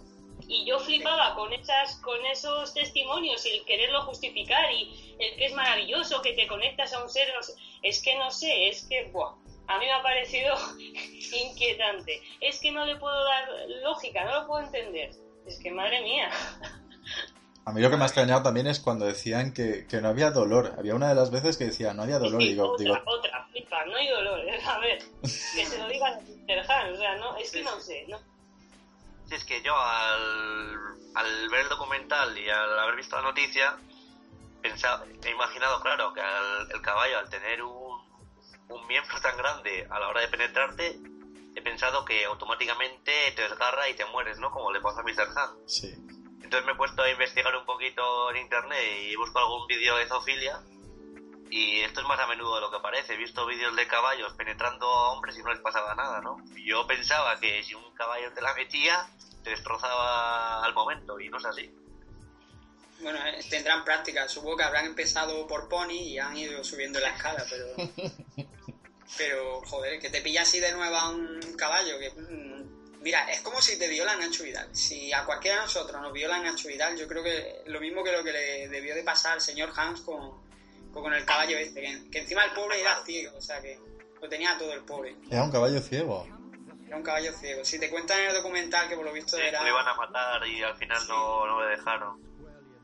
[0.51, 5.45] Y yo flipaba con esas con esos testimonios y el quererlo justificar y el que
[5.45, 7.53] es maravilloso, que te conectas a un ser, no sé,
[7.83, 9.35] es que no sé, es que buah,
[9.67, 10.55] a mí me ha parecido
[11.45, 12.23] inquietante.
[12.41, 13.47] Es que no le puedo dar
[13.83, 15.11] lógica, no lo puedo entender.
[15.49, 16.31] Es que madre mía.
[17.65, 20.31] A mí lo que me ha extrañado también es cuando decían que, que no había
[20.31, 20.75] dolor.
[20.79, 22.41] Había una de las veces que decía no había dolor.
[22.41, 24.41] Y digo, otra, digo, otra, flipa, no hay dolor.
[24.67, 26.71] A ver, que se lo digan a Mr.
[26.71, 28.19] Han, o sea, no, es que no sé, no.
[29.27, 30.79] Si es que yo al,
[31.15, 33.77] al ver el documental y al haber visto la noticia,
[34.63, 38.01] pensaba, he imaginado, claro, que al- el caballo al tener un,
[38.71, 40.99] un miembro tan grande a la hora de penetrarte,
[41.59, 44.51] he pensado que automáticamente te desgarra y te mueres, ¿no?
[44.51, 45.29] Como le pasa a Mr.
[45.37, 45.69] Han.
[45.69, 45.95] Sí.
[46.43, 50.07] Entonces me he puesto a investigar un poquito en internet y busco algún vídeo de
[50.07, 50.61] zoofilia.
[51.51, 53.15] Y esto es más a menudo de lo que parece.
[53.15, 56.37] He visto vídeos de caballos penetrando a hombres y no les pasaba nada, ¿no?
[56.65, 59.07] Yo pensaba que si un caballo te la metía,
[59.43, 61.71] te destrozaba al momento, y no es así.
[63.01, 64.29] Bueno, eh, tendrán práctica.
[64.29, 68.47] Supongo que habrán empezado por pony y han ido subiendo la escala, pero.
[69.17, 71.99] Pero, joder, que te pilla así de nuevo a un caballo.
[71.99, 74.69] que mm, Mira, es como si te viola Nacho Vidal.
[74.75, 78.13] Si a cualquiera de nosotros nos viola Nacho Vidal, yo creo que lo mismo que
[78.13, 80.43] lo que le debió de pasar al señor Hans con,
[80.93, 81.81] con, el caballo este.
[81.81, 83.79] Que, que encima el pobre era ciego, o sea que
[84.21, 85.17] lo tenía todo el pobre.
[85.31, 86.27] Era un caballo ciego.
[86.87, 87.65] Era un caballo ciego.
[87.65, 89.63] Si te cuentan en el documental que por lo visto Sí, era.
[89.63, 92.28] Lo iban a matar y al final no, no le dejaron.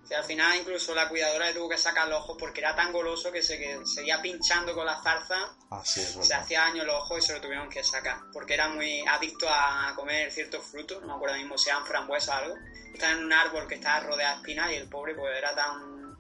[0.05, 2.77] O sea, al final incluso la cuidadora le tuvo que sacar los ojos porque era
[2.77, 6.61] tan goloso que se que seguía pinchando con la zarza, Ah, sí, es se hacía
[6.61, 8.19] daño los ojos y se lo tuvieron que sacar.
[8.31, 12.29] Porque era muy adicto a comer ciertos frutos, no me acuerdo mismo si eran frambuesas
[12.29, 12.55] o algo.
[12.93, 16.19] Estaba en un árbol que estaba rodeado de espinas y el pobre pues era tan,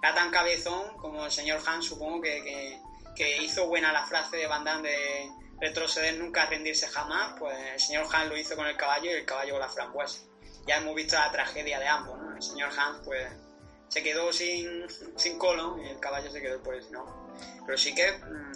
[0.00, 2.80] era tan cabezón como el señor Hans, supongo que, que,
[3.16, 5.30] que hizo buena la frase de Van Damme de
[5.60, 7.34] retroceder nunca, rendirse jamás.
[7.36, 10.20] Pues el señor Hans lo hizo con el caballo y el caballo con la frambuesa
[10.66, 12.36] ya hemos visto la tragedia de ambos, ¿no?
[12.36, 13.28] El señor Hans, pues,
[13.88, 14.86] se quedó sin,
[15.16, 17.34] sin colon y el caballo se quedó por eso, ¿no?
[17.64, 18.52] Pero sí que, mm,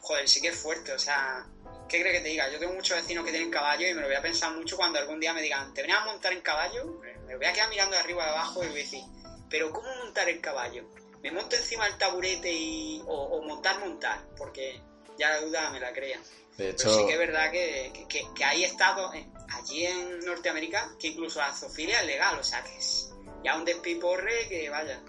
[0.00, 1.44] joder, sí que es fuerte, o sea,
[1.88, 2.48] ¿qué crees que te diga?
[2.50, 4.98] Yo tengo muchos vecinos que tienen caballo y me lo voy a pensar mucho cuando
[4.98, 7.00] algún día me digan, ¿te venías a montar en caballo?
[7.26, 9.02] Me voy a quedar mirando de arriba y de abajo y voy a decir,
[9.50, 10.84] ¿pero cómo montar el caballo?
[11.22, 14.20] ¿Me monto encima del taburete y, o, o montar, montar?
[14.36, 14.80] Porque
[15.18, 16.20] ya la duda me la crea.
[16.56, 19.12] De Pero sí que es verdad que, que, que- hay estados,
[19.54, 23.10] allí en Norteamérica, que incluso la zoofilia es legal, o sea que es
[23.44, 25.00] ya un despiporre que vaya.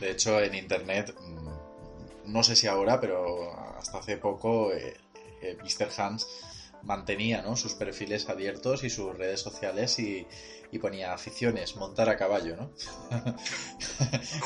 [0.00, 4.94] de hecho en internet, mm, no sé si ahora, pero hasta hace poco, eh,
[5.40, 5.88] eh, Mr.
[6.00, 6.26] Hans
[6.82, 7.56] mantenía ¿no?
[7.56, 10.26] sus perfiles abiertos y sus redes sociales y,
[10.70, 12.72] y ponía aficiones, montar a caballo, ¿no?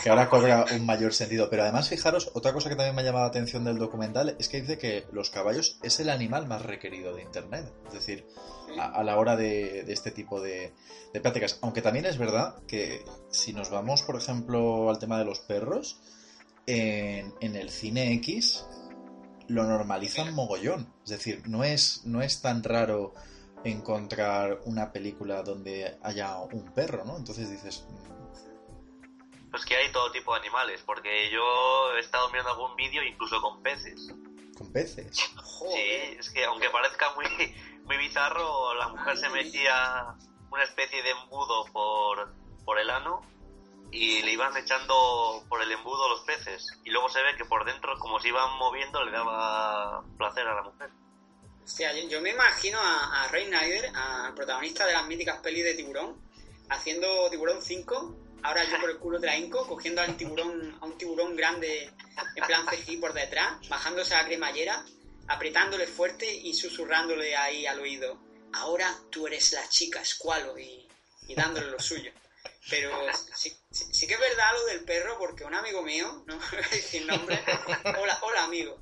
[0.02, 1.50] que ahora cobra un mayor sentido.
[1.50, 4.48] Pero además, fijaros, otra cosa que también me ha llamado la atención del documental es
[4.48, 7.72] que dice que los caballos es el animal más requerido de Internet.
[7.88, 8.26] Es decir,
[8.78, 10.72] a, a la hora de, de este tipo de,
[11.12, 11.58] de prácticas.
[11.62, 16.00] Aunque también es verdad que si nos vamos, por ejemplo, al tema de los perros,
[16.66, 18.64] en, en el cine X
[19.48, 20.92] lo normalizan mogollón.
[21.04, 23.14] Es decir, no es, no es tan raro
[23.64, 27.16] encontrar una película donde haya un perro, ¿no?
[27.16, 27.86] Entonces dices,
[29.50, 33.40] Pues que hay todo tipo de animales, porque yo he estado viendo algún vídeo incluso
[33.40, 34.08] con peces.
[34.56, 35.16] con peces.
[35.16, 37.26] Sí, es que aunque parezca muy,
[37.84, 40.16] muy bizarro, la mujer se metía
[40.50, 42.32] una especie de embudo por,
[42.64, 43.22] por el ano
[43.90, 46.66] y le iban echando por el embudo los peces.
[46.84, 50.54] Y luego se ve que por dentro, como se iban moviendo, le daba placer a
[50.54, 50.90] la mujer.
[51.64, 55.64] Hostia, yo, yo me imagino a, a Ray Snyder, al protagonista de las míticas pelis
[55.64, 56.20] de tiburón,
[56.70, 60.84] haciendo tiburón 5, ahora yo por el culo de la Inco, cogiendo al tiburón, a
[60.86, 61.90] un tiburón grande
[62.34, 64.84] en plan CGI por detrás, bajándose a la cremallera,
[65.28, 68.18] apretándole fuerte y susurrándole ahí al oído,
[68.52, 70.86] ahora tú eres la chica escualo y,
[71.28, 72.12] y dándole lo suyo.
[72.68, 72.90] Pero
[73.34, 76.58] sí, sí- sí que es verdad lo del perro, porque un amigo mío, no voy
[76.64, 77.40] a decir nombre,
[77.98, 78.81] hola, hola amigo,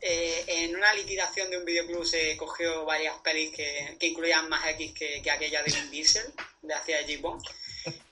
[0.00, 4.92] eh, en una liquidación de un videoclub se cogió varias pelis que, incluían más X
[4.92, 6.32] que, que aquella de Vin Diesel,
[6.62, 7.42] de hacia J-Bond,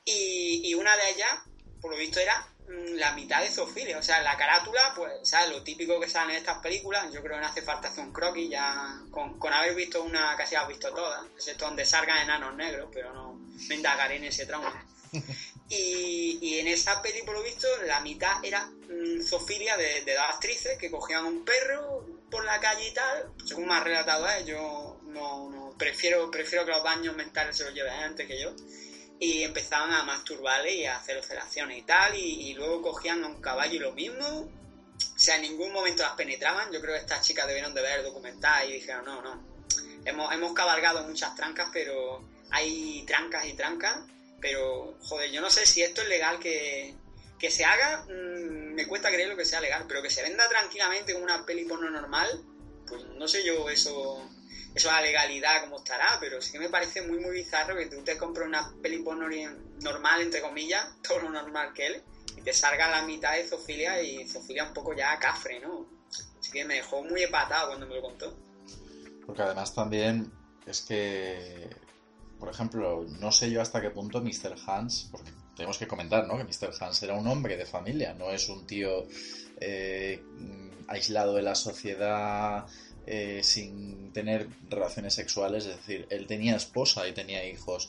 [0.05, 1.39] y, y una de ellas,
[1.81, 5.51] por lo visto, era mm, la mitad de zoofilia, o sea, la carátula, pues, ¿sabes?
[5.51, 8.13] Lo típico que sale en estas películas, yo creo que no hace falta hacer un
[8.13, 12.55] croquis, ya con, con haber visto una casi has visto todas, excepto donde salgan enanos
[12.57, 13.35] negros, pero no
[13.69, 14.85] me indagaré en ese trauma.
[15.71, 19.21] Y, y en esa peli, por lo visto, la mitad era mm,
[19.77, 23.33] de, de dos actrices que cogían un perro por la calle y tal.
[23.45, 27.65] Según me ha relatado a yo no, no- prefiero, prefiero que los daños mentales se
[27.65, 28.55] los lleven antes que yo.
[29.21, 32.15] Y empezaban a masturbarle y a hacer operaciones y tal.
[32.17, 34.27] Y, y luego cogían a un caballo y lo mismo.
[34.27, 36.73] O sea, en ningún momento las penetraban.
[36.73, 39.43] Yo creo que estas chicas debieron de ver el documental y dijeron, no, no.
[40.05, 43.99] Hemos, hemos cabalgado muchas trancas, pero hay trancas y trancas.
[44.41, 46.95] Pero, joder, yo no sé si esto es legal que,
[47.39, 48.05] que se haga.
[48.05, 51.45] mm, me cuesta creer lo que sea legal, pero que se venda tranquilamente como una
[51.45, 52.29] peli porno normal,
[52.87, 54.29] pues no sé yo eso,
[54.75, 58.03] eso la legalidad cómo estará, pero sí que me parece muy, muy bizarro que tú
[58.03, 59.29] te compres una peli porno
[59.83, 62.03] normal, entre comillas, todo lo normal que él,
[62.37, 65.89] y te salga la mitad de zoofilia y zoofilia un poco ya cafre, ¿no?
[66.39, 68.39] Así que me dejó muy empatado cuando me lo contó.
[69.27, 70.33] Porque además también
[70.67, 71.69] es que,
[72.39, 74.55] por ejemplo, no sé yo hasta qué punto Mr.
[74.67, 76.37] Hans, porque tenemos que comentar, ¿no?
[76.37, 76.73] Que Mr.
[76.81, 79.07] Hans era un hombre de familia, no es un tío
[79.61, 80.23] eh,
[80.87, 82.67] aislado de la sociedad
[83.07, 87.89] eh, sin tener relaciones sexuales, es decir, él tenía esposa y tenía hijos.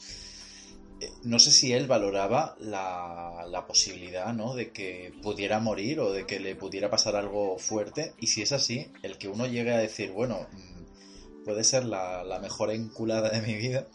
[1.00, 4.56] Eh, No sé si él valoraba la, posibilidad, ¿no?
[4.56, 8.14] De que pudiera morir o de que le pudiera pasar algo fuerte.
[8.20, 12.39] Y si es así, el que uno llegue a decir, bueno, mm, puede ser la
[12.41, 13.88] mejor enculada de mi vida,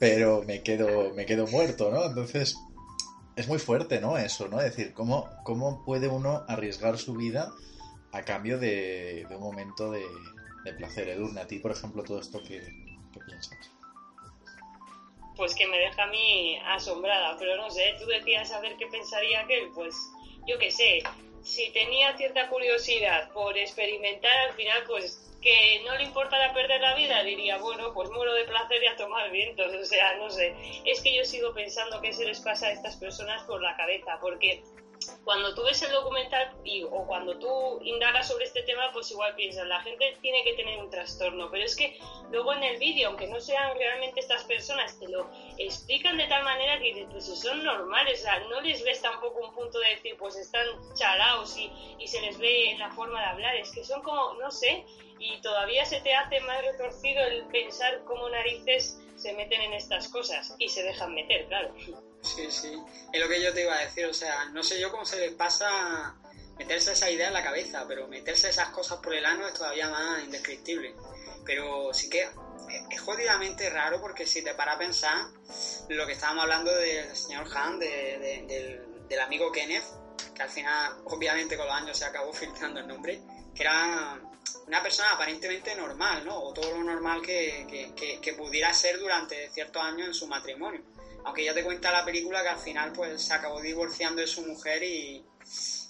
[0.00, 2.06] pero me quedo, me quedo muerto, ¿no?
[2.06, 2.56] Entonces,
[3.36, 4.16] es muy fuerte, ¿no?
[4.16, 4.58] Eso, ¿no?
[4.58, 7.52] Es decir, ¿cómo, cómo puede uno arriesgar su vida
[8.10, 10.02] a cambio de, de un momento de,
[10.64, 11.10] de placer?
[11.10, 12.60] Edurne, a ti, por ejemplo, todo esto, ¿qué,
[13.12, 13.70] qué piensas?
[15.36, 19.40] Pues que me deja a mí asombrada, pero no sé, tú decías saber qué pensaría
[19.40, 19.94] aquel, pues
[20.46, 21.02] yo qué sé,
[21.42, 26.94] si tenía cierta curiosidad por experimentar, al final pues que no le importara perder la
[26.94, 30.54] vida, diría, bueno, pues muero de placer y a tomar vientos, o sea, no sé,
[30.84, 34.18] es que yo sigo pensando que se les pasa a estas personas por la cabeza,
[34.20, 34.62] porque
[35.24, 39.34] cuando tú ves el documental y, o cuando tú indagas sobre este tema, pues igual
[39.34, 41.98] piensas, la gente tiene que tener un trastorno, pero es que
[42.30, 46.44] luego en el vídeo, aunque no sean realmente estas personas, te lo explican de tal
[46.44, 49.78] manera que dices, pues si son normales, o sea, no les ves tampoco un punto
[49.78, 53.56] de decir, pues están chalaos y, y se les ve en la forma de hablar,
[53.56, 54.84] es que son como, no sé,
[55.18, 60.08] y todavía se te hace más retorcido el pensar cómo narices se meten en estas
[60.08, 61.74] cosas y se dejan meter, claro.
[62.22, 62.72] Sí, sí.
[63.12, 64.06] Es lo que yo te iba a decir.
[64.06, 66.14] O sea, no sé yo cómo se les pasa
[66.58, 69.88] meterse esa idea en la cabeza, pero meterse esas cosas por el ano es todavía
[69.88, 70.94] más indescriptible.
[71.44, 72.28] Pero sí que
[72.90, 75.26] es jodidamente raro porque si te para a pensar
[75.88, 79.84] lo que estábamos hablando del señor Han, de- de- del, del amigo Kenneth,
[80.34, 83.20] que al final, obviamente con los años se acabó filtrando el nombre,
[83.54, 84.20] que era
[84.66, 86.38] una persona aparentemente normal, ¿no?
[86.38, 87.66] O todo lo normal que,
[87.96, 90.82] que- pudiera ser durante ciertos años en su matrimonio.
[91.24, 94.42] Aunque ya te cuenta la película que al final pues se acabó divorciando de su
[94.42, 95.24] mujer y,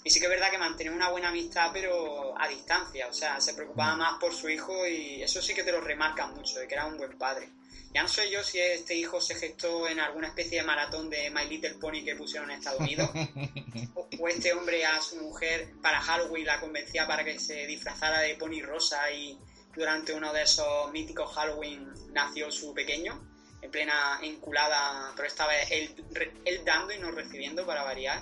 [0.03, 3.39] y sí que es verdad que mantenía una buena amistad pero a distancia, o sea,
[3.39, 6.67] se preocupaba más por su hijo y eso sí que te lo remarca mucho, de
[6.67, 7.49] que era un buen padre.
[7.93, 11.29] Ya no sé yo si este hijo se gestó en alguna especie de maratón de
[11.29, 13.09] My Little Pony que pusieron en Estados Unidos,
[13.95, 18.19] o, o este hombre a su mujer para Halloween la convencía para que se disfrazara
[18.19, 19.37] de pony rosa y
[19.75, 23.30] durante uno de esos míticos Halloween nació su pequeño,
[23.71, 25.95] en plena enculada, pero esta vez él,
[26.43, 28.21] él dando y no recibiendo para variar.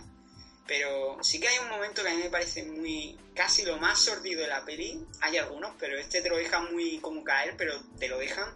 [0.67, 3.99] Pero sí que hay un momento que a mí me parece muy casi lo más
[3.99, 5.03] sordido de la peli.
[5.21, 8.55] Hay algunos, pero este te lo dejan muy como caer, pero te lo dejan.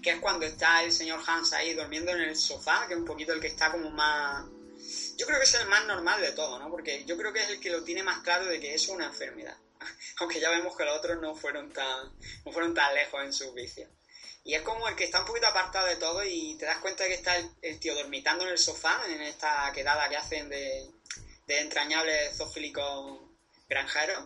[0.00, 3.04] Que es cuando está el señor Hans ahí durmiendo en el sofá, que es un
[3.04, 4.46] poquito el que está como más...
[5.18, 6.70] Yo creo que es el más normal de todo, ¿no?
[6.70, 9.06] Porque yo creo que es el que lo tiene más claro de que es una
[9.06, 9.56] enfermedad.
[10.20, 13.52] Aunque ya vemos que los otros no fueron tan, no fueron tan lejos en sus
[13.52, 13.90] vicios.
[14.44, 17.04] Y es como el que está un poquito apartado de todo y te das cuenta
[17.04, 20.90] de que está el, tío dormitando en el sofá, en esta quedada que hacen de,
[21.46, 23.20] de entrañables zoofílicos
[23.68, 24.24] granjeros.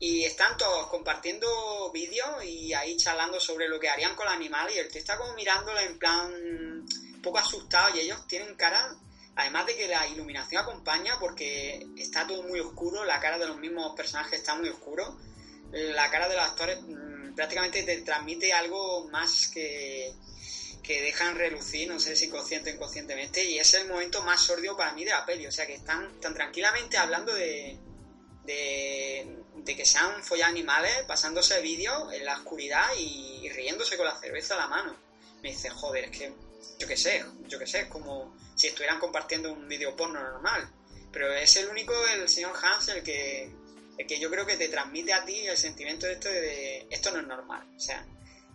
[0.00, 4.74] Y están todos compartiendo vídeos y ahí charlando sobre lo que harían con los animales.
[4.74, 7.94] Y el tío está como mirándolo en plan un poco asustado.
[7.94, 8.96] Y ellos tienen cara,
[9.36, 13.04] además de que la iluminación acompaña, porque está todo muy oscuro.
[13.04, 15.16] La cara de los mismos personajes está muy oscuro.
[15.70, 20.12] La cara de los actores mm, prácticamente te transmite algo más que,
[20.82, 24.76] que dejan relucir, no sé si consciente o inconscientemente, y es el momento más sordio
[24.76, 27.76] para mí de la peli, o sea que están tan tranquilamente hablando de,
[28.44, 34.06] de, de que se han animales, pasándose vídeos en la oscuridad y, y riéndose con
[34.06, 34.96] la cerveza a la mano.
[35.42, 36.32] Me dice, joder, es que
[36.78, 40.70] yo qué sé, yo qué sé, es como si estuvieran compartiendo un vídeo porno normal.
[41.12, 43.50] Pero es el único, el señor Hans, el que,
[43.96, 47.10] que yo creo que te transmite a ti el sentimiento de esto de, de esto
[47.12, 47.66] no es normal.
[47.76, 48.04] O sea,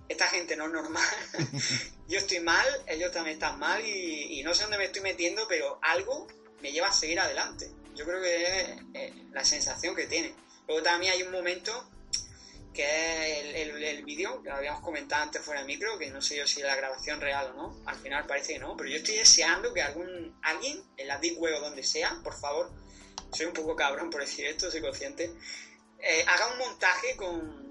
[0.09, 1.07] esta gente no es normal.
[2.07, 5.47] yo estoy mal, ellos también están mal y, y no sé dónde me estoy metiendo,
[5.47, 6.27] pero algo
[6.61, 7.69] me lleva a seguir adelante.
[7.95, 10.33] Yo creo que es eh, la sensación que tiene.
[10.67, 11.89] Luego también hay un momento
[12.73, 16.11] que es el, el, el vídeo, que lo habíamos comentado antes fuera de micro, que
[16.11, 18.77] no sé yo si es la grabación real o no, al final parece que no,
[18.77, 22.39] pero yo estoy deseando que algún alguien, en la Deep Web o donde sea, por
[22.39, 22.71] favor,
[23.31, 25.31] soy un poco cabrón por decir esto, soy consciente,
[25.99, 27.67] eh, haga un montaje con,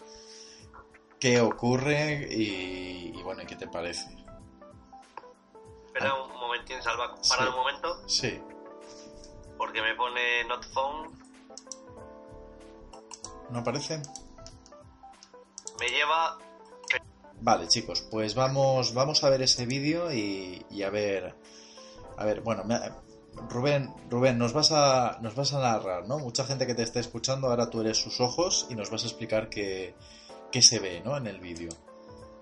[1.20, 4.16] qué ocurre y, y bueno, ¿y qué te parece?
[5.88, 7.16] Espera un momentín, Salva.
[7.22, 7.30] Sí.
[7.38, 8.40] Para un momento, Sí.
[9.58, 11.10] porque me pone not phone.
[13.50, 14.02] ¿No aparece?
[15.80, 16.38] Me lleva.
[17.40, 21.36] Vale, chicos, pues vamos, vamos a ver ese vídeo y, y a ver.
[22.18, 22.80] A ver, bueno, me-
[23.50, 26.18] Rubén, Rubén, nos vas a, nos vas a narrar, ¿no?
[26.18, 29.06] Mucha gente que te esté escuchando, ahora tú eres sus ojos y nos vas a
[29.08, 29.94] explicar qué,
[30.52, 31.18] qué se ve, ¿no?
[31.18, 31.70] En el vídeo.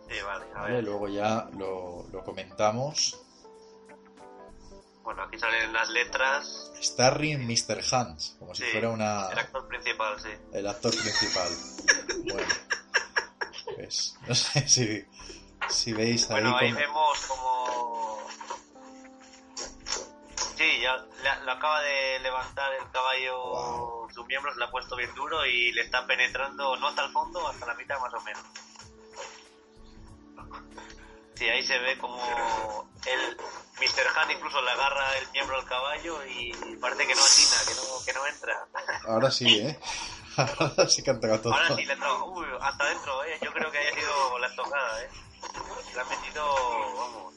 [0.09, 0.73] Sí, vale, a ¿Vale?
[0.75, 0.83] ver.
[0.83, 3.19] Luego ya lo, lo comentamos.
[5.03, 6.71] Bueno, aquí salen las letras.
[6.81, 7.81] Starring Mr.
[7.91, 10.29] Hans, como si fuera una, El actor principal, sí.
[10.53, 11.49] el actor principal.
[12.31, 12.47] Bueno,
[13.75, 15.05] pues no sé si,
[15.69, 18.17] si veis ahí Bueno, ahí como- vemos como.
[20.57, 20.95] Sí, ya
[21.43, 24.04] lo acaba de levantar el caballo, Wow.
[24.15, 27.45] Sus miembros, le ha puesto bien duro y le está penetrando, no hasta el fondo,
[27.47, 28.43] hasta la mitad más o menos.
[31.35, 34.07] Sí, ahí se ve como el Mr.
[34.17, 38.05] Han incluso le agarra el miembro al caballo y parece que no atina, que no,
[38.05, 38.67] que no entra.
[39.05, 39.77] Ahora sí, ¿eh?
[40.37, 41.53] Ahora sí que han tocado todo.
[41.53, 43.37] Ahora sí le entra, uy, hasta adentro, eh.
[43.41, 45.09] Yo creo que haya sido la estocada, eh.
[45.93, 46.45] Le ha metido,
[46.95, 47.33] vamos,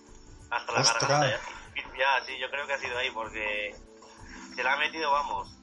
[0.51, 1.03] hasta la Ostras.
[1.03, 1.41] garganta.
[1.75, 1.99] Ya.
[1.99, 3.75] ya, sí, yo creo que ha sido ahí porque
[4.55, 5.58] se la ha metido, vamos.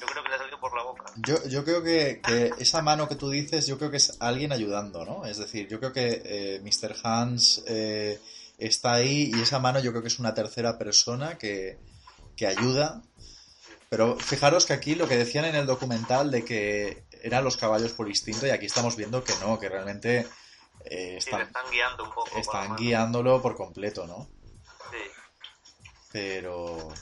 [0.00, 1.04] Yo creo que le ha salido por la boca.
[1.16, 4.52] Yo, yo creo que, que esa mano que tú dices, yo creo que es alguien
[4.52, 5.26] ayudando, ¿no?
[5.26, 6.96] Es decir, yo creo que eh, Mr.
[7.02, 8.18] Hans eh,
[8.58, 11.78] está ahí y esa mano yo creo que es una tercera persona que,
[12.36, 13.02] que ayuda.
[13.90, 17.92] Pero fijaros que aquí lo que decían en el documental de que eran los caballos
[17.92, 20.26] por instinto y aquí estamos viendo que no, que realmente
[20.84, 22.38] eh, Sí, están, están guiando un poco.
[22.38, 24.28] están guiándolo por completo, ¿no?
[24.90, 25.10] Sí.
[26.12, 26.92] Pero...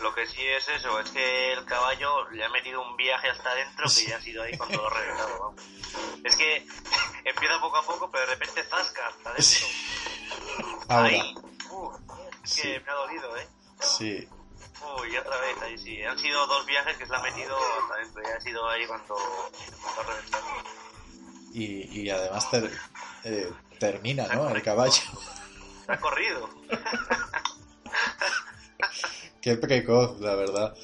[0.00, 3.50] Lo que sí es eso, es que el caballo le ha metido un viaje hasta
[3.50, 5.62] adentro que ya ha sido ahí con todo reventado, vamos.
[6.24, 6.56] Es que
[7.24, 9.66] empieza poco a poco, pero de repente zasca hasta adentro.
[10.88, 11.34] Ahora, Ahí,
[11.70, 11.94] uf,
[12.44, 12.82] es que Sí.
[12.84, 13.48] me ha dolido, ¿eh?
[13.80, 14.28] sí.
[14.98, 16.02] Uy, otra vez, ahí sí.
[16.02, 18.22] Han sido dos viajes que se la ha metido hasta adentro.
[18.22, 19.14] Ya ha sido ahí cuando,
[19.82, 20.44] cuando ha reventado.
[21.52, 22.80] Y, y además ter-
[23.24, 24.48] eh, termina, ¿no?
[24.48, 25.02] El caballo.
[25.84, 26.48] Se ha corrido.
[29.40, 30.74] Qué precoz, la verdad.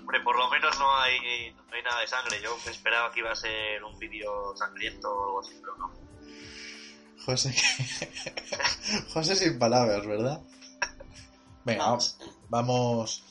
[0.00, 1.18] Hombre, por lo menos no hay,
[1.52, 2.40] no hay nada de sangre.
[2.42, 5.92] Yo me esperaba que iba a ser un vídeo sangriento o algo así, pero no.
[7.24, 7.54] José,
[9.12, 10.42] José sin palabras, ¿verdad?
[11.64, 12.18] Venga, Vamos.
[12.50, 13.22] vamos.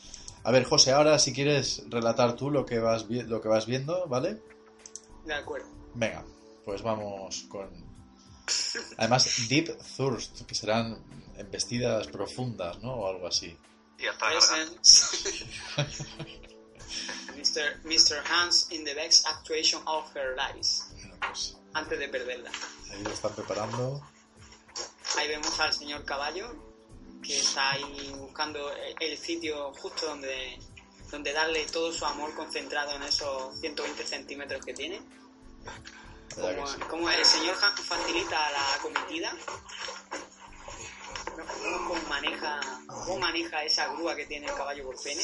[0.44, 3.66] A ver, José, ahora si quieres relatar tú lo que vas vi- lo que vas
[3.68, 4.42] viendo, ¿vale?
[5.26, 5.68] De acuerdo.
[5.94, 6.26] Venga,
[6.66, 7.70] pues vamos con.
[8.98, 10.98] Además, Deep Thirst, que serán
[11.38, 12.94] embestidas profundas, ¿no?
[12.94, 13.56] O algo así.
[13.98, 14.32] Y hasta.
[17.36, 17.82] Mr.
[17.84, 18.24] Mr.
[18.30, 20.84] Hans in the best actuation of her lives.
[21.20, 22.52] Pues Antes de perderla.
[22.92, 24.02] ahí lo están preparando.
[25.18, 26.54] Ahí vemos al señor caballo
[27.24, 30.60] que está ahí buscando el, sitio justo donde,
[31.10, 35.02] donde darle todo su amor concentrado en esos 120 centímetros que tiene.
[36.36, 36.80] ¿Verdad que Como, sí?
[36.90, 39.34] como el señor Hans facilita la cometida.
[41.36, 45.24] ¿Cómo, maneja, ¿Cómo maneja esa grúa que tiene el caballo por pene?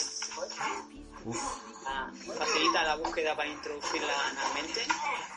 [1.86, 4.82] Ah, facilita la búsqueda para introducirla analmente.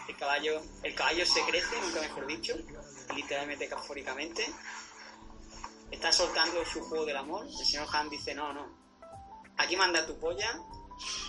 [0.09, 2.55] El caballo, el caballo se crece, nunca mejor dicho,
[3.15, 4.47] literalmente metafóricamente.
[5.91, 7.47] Está soltando su juego del amor.
[7.47, 8.67] El señor Han dice, no, no.
[9.59, 10.59] Aquí manda tu polla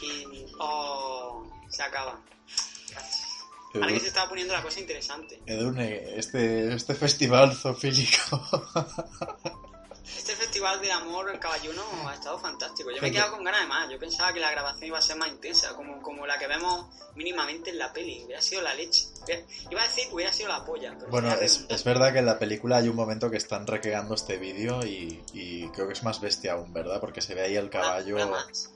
[0.02, 2.22] y oh, se acaba.
[3.74, 5.42] Ahora que se está poniendo la cosa interesante.
[5.46, 8.42] Edurne, este, este festival zoofílico.
[10.18, 12.92] Este festival del amor en Caballuno ha estado fantástico.
[12.92, 13.90] Yo me he quedado con ganas de más.
[13.90, 16.88] Yo pensaba que la grabación iba a ser más intensa, como, como la que vemos
[17.16, 18.22] mínimamente en la peli.
[18.26, 19.06] Hubiera sido la leche.
[19.72, 20.94] Iba a decir que hubiera sido la polla.
[20.98, 24.14] Pero Bueno, es, es verdad que en la película hay un momento que están recreando
[24.16, 27.00] este vídeo y, y creo que es más bestia aún, ¿verdad?
[27.00, 28.16] Porque se ve ahí el caballo.
[28.16, 28.70] Mola más.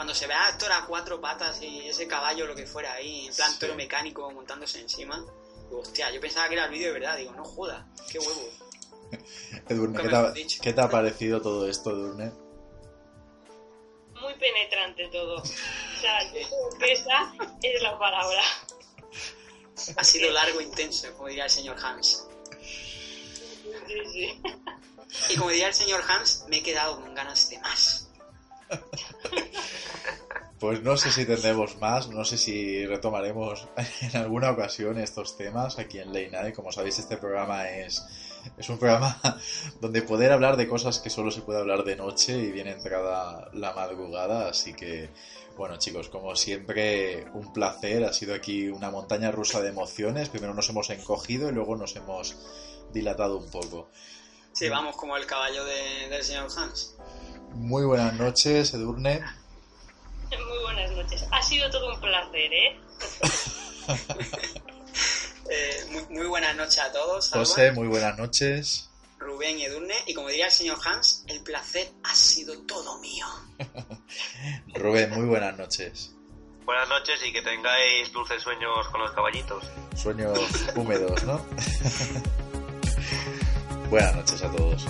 [0.00, 3.26] Cuando se ve a Héctor a cuatro patas y ese caballo, lo que fuera ahí,
[3.26, 3.58] en plan Sí.
[3.58, 5.22] toro mecánico montándose encima,
[5.68, 7.18] Digo, hostia, yo pensaba que era el vídeo de verdad.
[7.18, 8.48] Digo, no joda, qué huevo.
[9.68, 10.32] Edurne, ¿qué te, ha,
[10.62, 12.32] qué te parecido todo esto, Edurne?
[14.14, 15.36] Muy penetrante todo.
[15.36, 18.40] O sea, esa es la palabra.
[19.96, 22.26] Ha sido largo e intenso, como diría el señor Hans.
[23.86, 24.42] Sí, sí.
[25.28, 28.06] Y como diría el señor Hans, me he quedado con ganas de más.
[30.60, 33.66] Pues no sé si tendremos más, no sé si retomaremos
[34.02, 36.54] en alguna ocasión estos temas aquí en Late Night.
[36.54, 38.04] Como sabéis, este programa es,
[38.58, 39.18] es un programa
[39.80, 43.48] donde poder hablar de cosas que solo se puede hablar de noche y viene entrada
[43.54, 44.50] la madrugada.
[44.50, 45.08] Así que,
[45.56, 48.04] bueno chicos, como siempre, un placer.
[48.04, 50.28] Ha sido aquí una montaña rusa de emociones.
[50.28, 52.36] Primero nos hemos encogido y luego nos hemos
[52.92, 53.88] dilatado un poco.
[54.52, 56.96] Sí, vamos, como el caballo de- del señor Hans.
[57.54, 59.22] Muy buenas noches, Edurne.
[60.72, 61.26] Buenas noches.
[61.32, 62.80] Ha sido todo un placer, ¿eh?
[65.52, 67.32] Eh, muy, muy buenas noches a todos.
[67.32, 68.88] Alba, José, muy buenas noches.
[69.18, 69.94] Rubén y Edurne.
[70.06, 73.26] Y como diría el señor Hans, el placer ha sido todo mío.
[74.74, 76.12] Rubén, muy buenas noches.
[76.64, 79.64] Buenas noches y que tengáis dulces sueños con los caballitos.
[79.96, 80.38] Sueños
[80.76, 81.38] húmedos, ¿no?
[83.90, 84.86] buenas noches a todos.